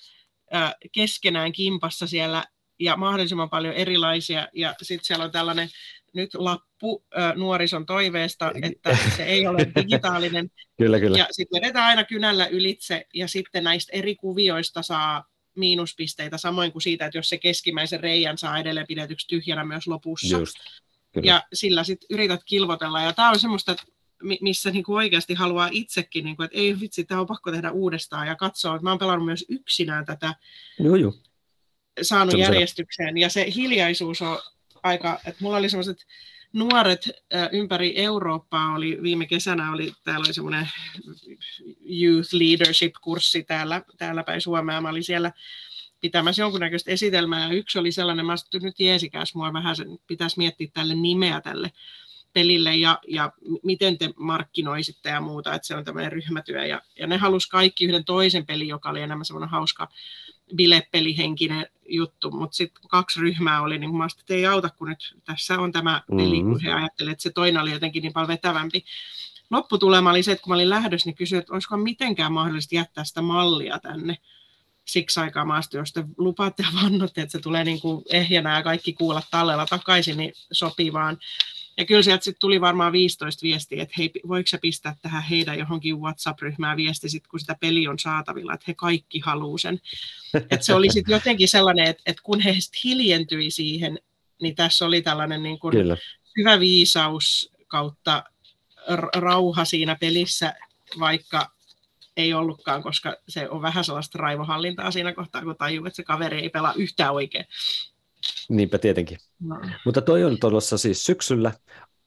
[0.55, 2.45] äh, keskenään kimpassa siellä
[2.79, 4.49] ja mahdollisimman paljon erilaisia.
[4.53, 5.69] Ja sitten siellä on tällainen
[6.15, 10.51] nyt lappu äh, nuorison toiveesta, että se ei ole digitaalinen.
[10.79, 11.19] kyllä, kyllä.
[11.19, 15.25] Ja sitten vedetään aina kynällä ylitse ja sitten näistä eri kuvioista saa
[15.57, 20.39] miinuspisteitä, samoin kuin siitä, että jos se keskimmäisen reijän saa edelleen pidetyksi tyhjänä myös lopussa.
[20.39, 20.57] Just,
[21.23, 23.01] ja sillä sitten yrität kilvotella.
[23.01, 23.85] Ja tämä on semmoista, että
[24.41, 27.71] missä niin kuin oikeasti haluaa itsekin, niin kuin, että ei vitsi, tämä on pakko tehdä
[27.71, 28.79] uudestaan ja katsoa.
[28.79, 30.35] Mä oon pelannut myös yksinään tätä,
[30.79, 31.13] joo, joo.
[32.03, 32.55] saanut Sellaisella.
[32.55, 33.19] järjestykseen.
[33.19, 34.39] Ja se hiljaisuus on
[34.83, 36.07] aika, että mulla oli sellaiset
[36.57, 37.09] nuoret
[37.53, 40.69] ympäri Eurooppaa oli viime kesänä, oli, täällä oli semmoinen
[42.03, 44.81] Youth Leadership-kurssi täällä, täällä päin Suomea.
[44.81, 45.33] Mä olin siellä
[46.01, 49.77] pitämässä jonkunnäköistä esitelmää, ja yksi oli sellainen, mä sanoin, nyt jeesikäs mua vähän,
[50.07, 51.73] pitäisi miettiä tälle nimeä tälle
[52.33, 53.33] pelille, ja, ja
[53.63, 57.85] miten te markkinoisitte ja muuta, että se on tämmöinen ryhmätyö, ja, ja ne halusi kaikki
[57.85, 59.89] yhden toisen pelin, joka oli enemmän semmoinen hauska
[60.55, 65.59] bilepelihenkinen juttu, mutta sitten kaksi ryhmää oli, niin mä että ei auta, kun nyt tässä
[65.59, 66.53] on tämä peli, mm-hmm.
[66.53, 68.85] kun he ajattelivat, että se toinen oli jotenkin niin paljon vetävämpi.
[69.51, 73.05] Lopputulema oli se, että kun mä olin lähdössä, niin kysyin, että olisiko mitenkään mahdollista jättää
[73.05, 74.17] sitä mallia tänne
[74.85, 78.63] siksi aikaa maasta, jos te lupaatte ja vannotte, että se tulee niin kuin ehjänä ja
[78.63, 81.19] kaikki kuulla tallella takaisin, niin sopii vaan.
[81.79, 85.59] Ja kyllä sieltä sitten tuli varmaan 15 viestiä, että hei, voiko sä pistää tähän heidän
[85.59, 89.81] johonkin WhatsApp-ryhmään viesti, sit, kun sitä peli on saatavilla, että he kaikki haluaa sen.
[90.51, 93.99] Et se oli sitten jotenkin sellainen, että, että kun he sitten hiljentyi siihen,
[94.43, 95.75] niin tässä oli tällainen niin kuin
[96.37, 98.25] hyvä viisaus kautta
[99.15, 100.55] rauha siinä pelissä,
[100.99, 101.51] vaikka
[102.17, 106.41] ei ollutkaan, koska se on vähän sellaista raivohallintaa siinä kohtaa, kun tajuu, että se kaveri
[106.41, 107.45] ei pelaa yhtään oikein.
[108.49, 109.19] Niinpä tietenkin.
[109.41, 109.57] No.
[109.85, 111.53] Mutta toi on tuossa siis syksyllä.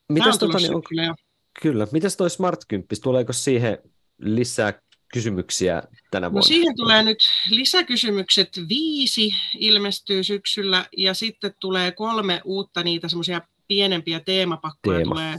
[0.09, 1.15] Mitäs on tota, niin on, syksyllä,
[1.61, 1.87] Kyllä.
[1.91, 3.77] Mitäs toi Smart 10, tuleeko siihen
[4.17, 4.81] lisää
[5.13, 6.39] kysymyksiä tänä no vuonna?
[6.39, 7.17] No siihen tulee nyt
[7.49, 15.15] lisäkysymykset viisi ilmestyy syksyllä ja sitten tulee kolme uutta niitä semmoisia pienempiä teemapakkoja Teema.
[15.15, 15.35] tulee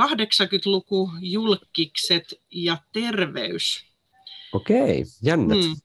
[0.00, 3.84] 80-luku, julkikset ja terveys.
[4.52, 5.64] Okei, jännät.
[5.64, 5.76] Hmm.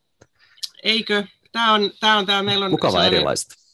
[0.83, 1.23] Eikö?
[1.51, 3.64] Tämä on, tämä on, tämä meillä on Mukava erilaista.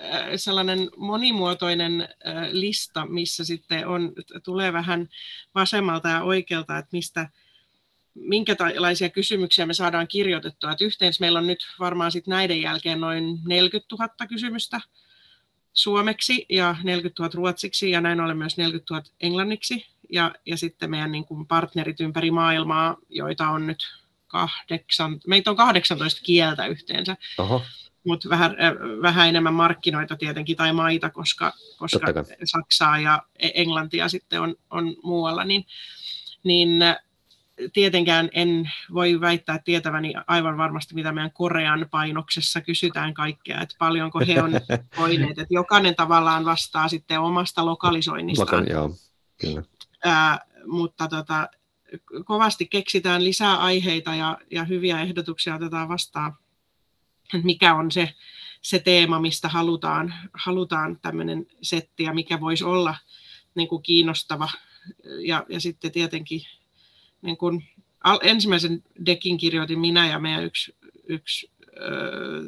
[0.00, 2.08] Äh, sellainen monimuotoinen äh,
[2.50, 4.12] lista, missä sitten on,
[4.44, 5.08] tulee vähän
[5.54, 7.28] vasemmalta ja oikealta, että mistä,
[8.14, 10.72] minkälaisia kysymyksiä me saadaan kirjoitettua.
[10.72, 14.80] Että yhteensä meillä on nyt varmaan sitten näiden jälkeen noin 40 000 kysymystä
[15.72, 19.86] suomeksi ja 40 000 ruotsiksi ja näin ollen myös 40 000 englanniksi.
[20.12, 23.78] Ja, ja sitten meidän niin kuin partnerit ympäri maailmaa, joita on nyt
[24.26, 27.16] kahdeksan, meitä on 18 kieltä yhteensä.
[27.38, 27.62] Oho
[28.04, 32.06] mutta vähän, äh, vähän enemmän markkinoita tietenkin tai maita, koska, koska
[32.44, 35.66] Saksaa ja e- Englantia sitten on, on muualla, niin,
[36.44, 36.96] niin äh,
[37.72, 44.20] tietenkään en voi väittää tietäväni aivan varmasti, mitä meidän Korean painoksessa kysytään kaikkea, että paljonko
[44.26, 44.52] he on
[44.98, 48.46] voineet, että jokainen tavallaan vastaa sitten omasta lokalisoinnistaan.
[48.46, 48.96] Lokan, joo,
[49.40, 49.62] kyllä.
[50.04, 51.48] Ää, mutta tota,
[52.24, 56.36] kovasti keksitään lisää aiheita ja, ja hyviä ehdotuksia otetaan vastaan
[57.34, 58.14] että mikä on se,
[58.62, 62.96] se teema, mistä halutaan, halutaan tämmöinen setti ja mikä voisi olla
[63.54, 64.48] niin kuin kiinnostava.
[65.26, 66.42] Ja, ja sitten tietenkin
[67.22, 67.64] niin kuin,
[68.04, 70.76] al, ensimmäisen dekin kirjoitin minä ja meidän yksi,
[71.08, 72.42] yksi öö,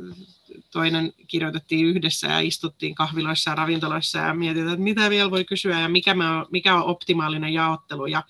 [0.71, 5.81] toinen kirjoitettiin yhdessä ja istuttiin kahviloissa ja ravintoloissa ja mietitään, että mitä vielä voi kysyä
[5.81, 8.07] ja mikä, on, mikä on optimaalinen jaottelu.
[8.07, 8.23] Ja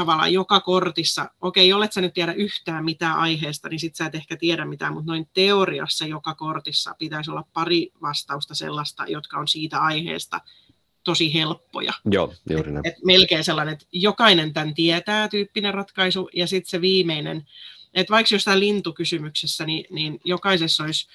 [0.00, 4.14] tavallaan joka kortissa, okei, olet sä nyt tiedä yhtään mitään aiheesta, niin sit sä et
[4.14, 9.48] ehkä tiedä mitään, mutta noin teoriassa joka kortissa pitäisi olla pari vastausta sellaista, jotka on
[9.48, 10.40] siitä aiheesta
[11.04, 11.92] tosi helppoja.
[12.10, 12.86] Joo, juuri näin.
[12.86, 17.46] Et, et melkein sellainen, että jokainen tämän tietää tyyppinen ratkaisu, ja sitten se viimeinen,
[17.94, 21.08] että vaikka jostain lintukysymyksessä, niin, niin jokaisessa olisi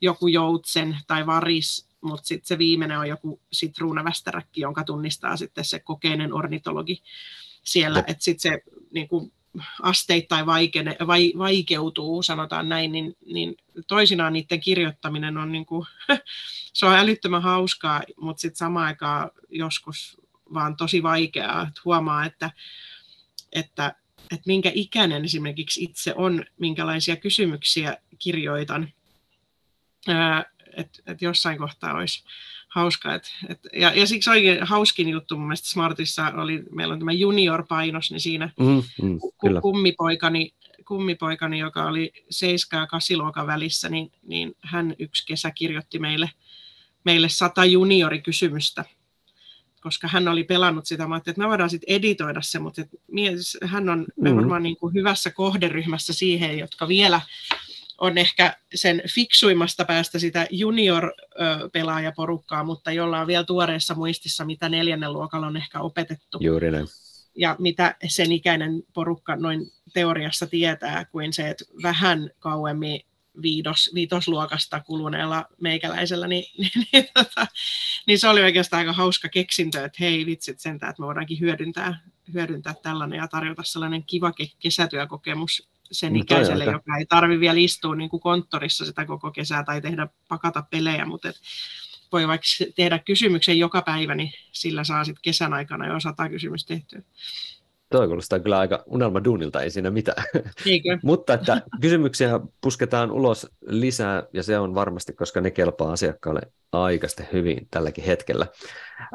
[0.00, 5.78] joku joutsen tai varis, mutta sitten se viimeinen on joku sitruunavästäräkki, jonka tunnistaa sitten se
[5.78, 7.02] kokeinen ornitologi
[7.62, 9.32] siellä, että sitten se niin kuin
[9.82, 13.56] asteittain vaikene, vai, vaikeutuu, sanotaan näin, niin, niin
[13.86, 15.86] toisinaan niiden kirjoittaminen on, niin kuin,
[16.72, 20.20] se on älyttömän hauskaa, mutta sitten samaan aikaan joskus
[20.54, 22.50] vaan tosi vaikeaa, että huomaa, että,
[23.52, 28.92] että, että minkä ikäinen esimerkiksi itse on, minkälaisia kysymyksiä kirjoitan,
[30.76, 32.24] että et jossain kohtaa olisi
[32.70, 33.14] hauska.
[33.14, 37.12] Et, et, ja, ja siksi oikein hauskin juttu mun mielestä Smartissa oli, meillä on tämä
[37.12, 40.54] junior-painos, niin siinä mm, mm, ku, kummipoikani,
[40.84, 46.30] kummipoikani, joka oli 7 ja 8 luokan välissä, niin, niin hän yksi kesä kirjoitti meille,
[47.04, 48.84] meille sata juniorikysymystä,
[49.80, 51.06] koska hän oli pelannut sitä.
[51.06, 52.90] Mä että me voidaan sitten editoida se, mutta et,
[53.64, 54.36] hän on mm.
[54.36, 57.20] varmaan niin kuin hyvässä kohderyhmässä siihen, jotka vielä
[58.00, 65.12] on ehkä sen fiksuimmasta päästä sitä junior-pelaajaporukkaa, mutta jolla on vielä tuoreessa muistissa, mitä neljännen
[65.12, 66.38] luokalla on ehkä opetettu.
[66.40, 66.86] Juuri näin.
[67.36, 73.00] Ja mitä sen ikäinen porukka noin teoriassa tietää, kuin se, että vähän kauemmin
[73.42, 77.46] viidos, viitosluokasta kuluneella meikäläisellä, niin, niin, niin, tota,
[78.06, 82.00] niin se oli oikeastaan aika hauska keksintö, että hei vitsit sentään, että me voidaankin hyödyntää,
[82.34, 87.58] hyödyntää tällainen ja tarjota sellainen kiva kesätyökokemus sen No ikäiselle, aika- joka ei tarvi vielä
[87.58, 91.36] istua niin kuin konttorissa sitä koko kesää tai tehdä pakata pelejä, mutta et
[92.12, 96.74] voi vaikka tehdä kysymyksen joka päivä, niin sillä saa sitten kesän aikana jo sata kysymystä
[96.74, 97.02] tehtyä.
[97.90, 100.24] Toi kuulostaa kyllä aika unelmaduunilta, ei siinä mitään.
[100.66, 100.98] Eikö?
[101.02, 106.40] Mutta että kysymyksiä pusketaan ulos lisää, ja se on varmasti, koska ne kelpaa asiakkaalle
[106.72, 108.46] aikaisesti hyvin tälläkin hetkellä.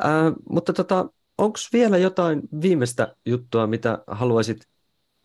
[0.04, 4.68] Ää, mutta tota, onko vielä jotain viimeistä juttua, mitä haluaisit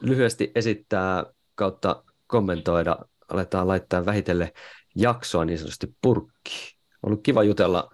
[0.03, 1.25] lyhyesti esittää
[1.61, 2.97] kautta kommentoida?
[3.29, 4.53] Aletaan laittaa vähitellen
[4.95, 6.79] jaksoa niin sanotusti purkkiin.
[7.03, 7.91] Ollut kiva jutella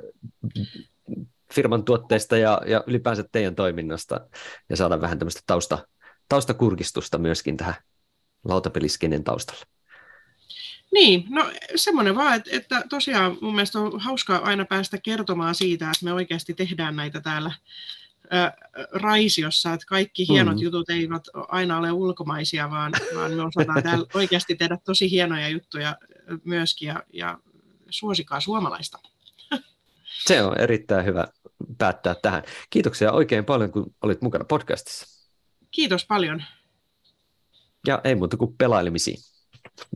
[1.54, 4.20] firman tuotteista ja, ja ylipäänsä teidän toiminnasta
[4.68, 5.78] ja saada vähän tämmöistä tausta,
[6.28, 7.74] taustakurkistusta myöskin tähän
[8.44, 9.64] lautapeliskenen taustalla.
[10.92, 15.90] Niin, no semmoinen vaan, että, että tosiaan mun mielestä on hauska aina päästä kertomaan siitä,
[15.90, 17.52] että me oikeasti tehdään näitä täällä
[18.92, 20.62] Raisiossa, että kaikki hienot Mm.
[20.62, 25.96] jutut eivät aina ole ulkomaisia, vaan, vaan me osataan täällä oikeasti tehdä tosi hienoja juttuja
[26.44, 27.38] myöskin ja, ja
[27.90, 28.98] suosikaa suomalaista.
[30.26, 31.26] Se on erittäin hyvä
[31.78, 32.42] päättää tähän.
[32.70, 35.06] Kiitoksia oikein paljon, kun olit mukana podcastissa.
[35.70, 36.42] Kiitos paljon.
[37.86, 39.18] Ja ei muuta kuin pelailemisiin.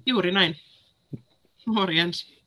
[0.07, 0.57] Juuri näin.
[1.67, 2.40] Morjens.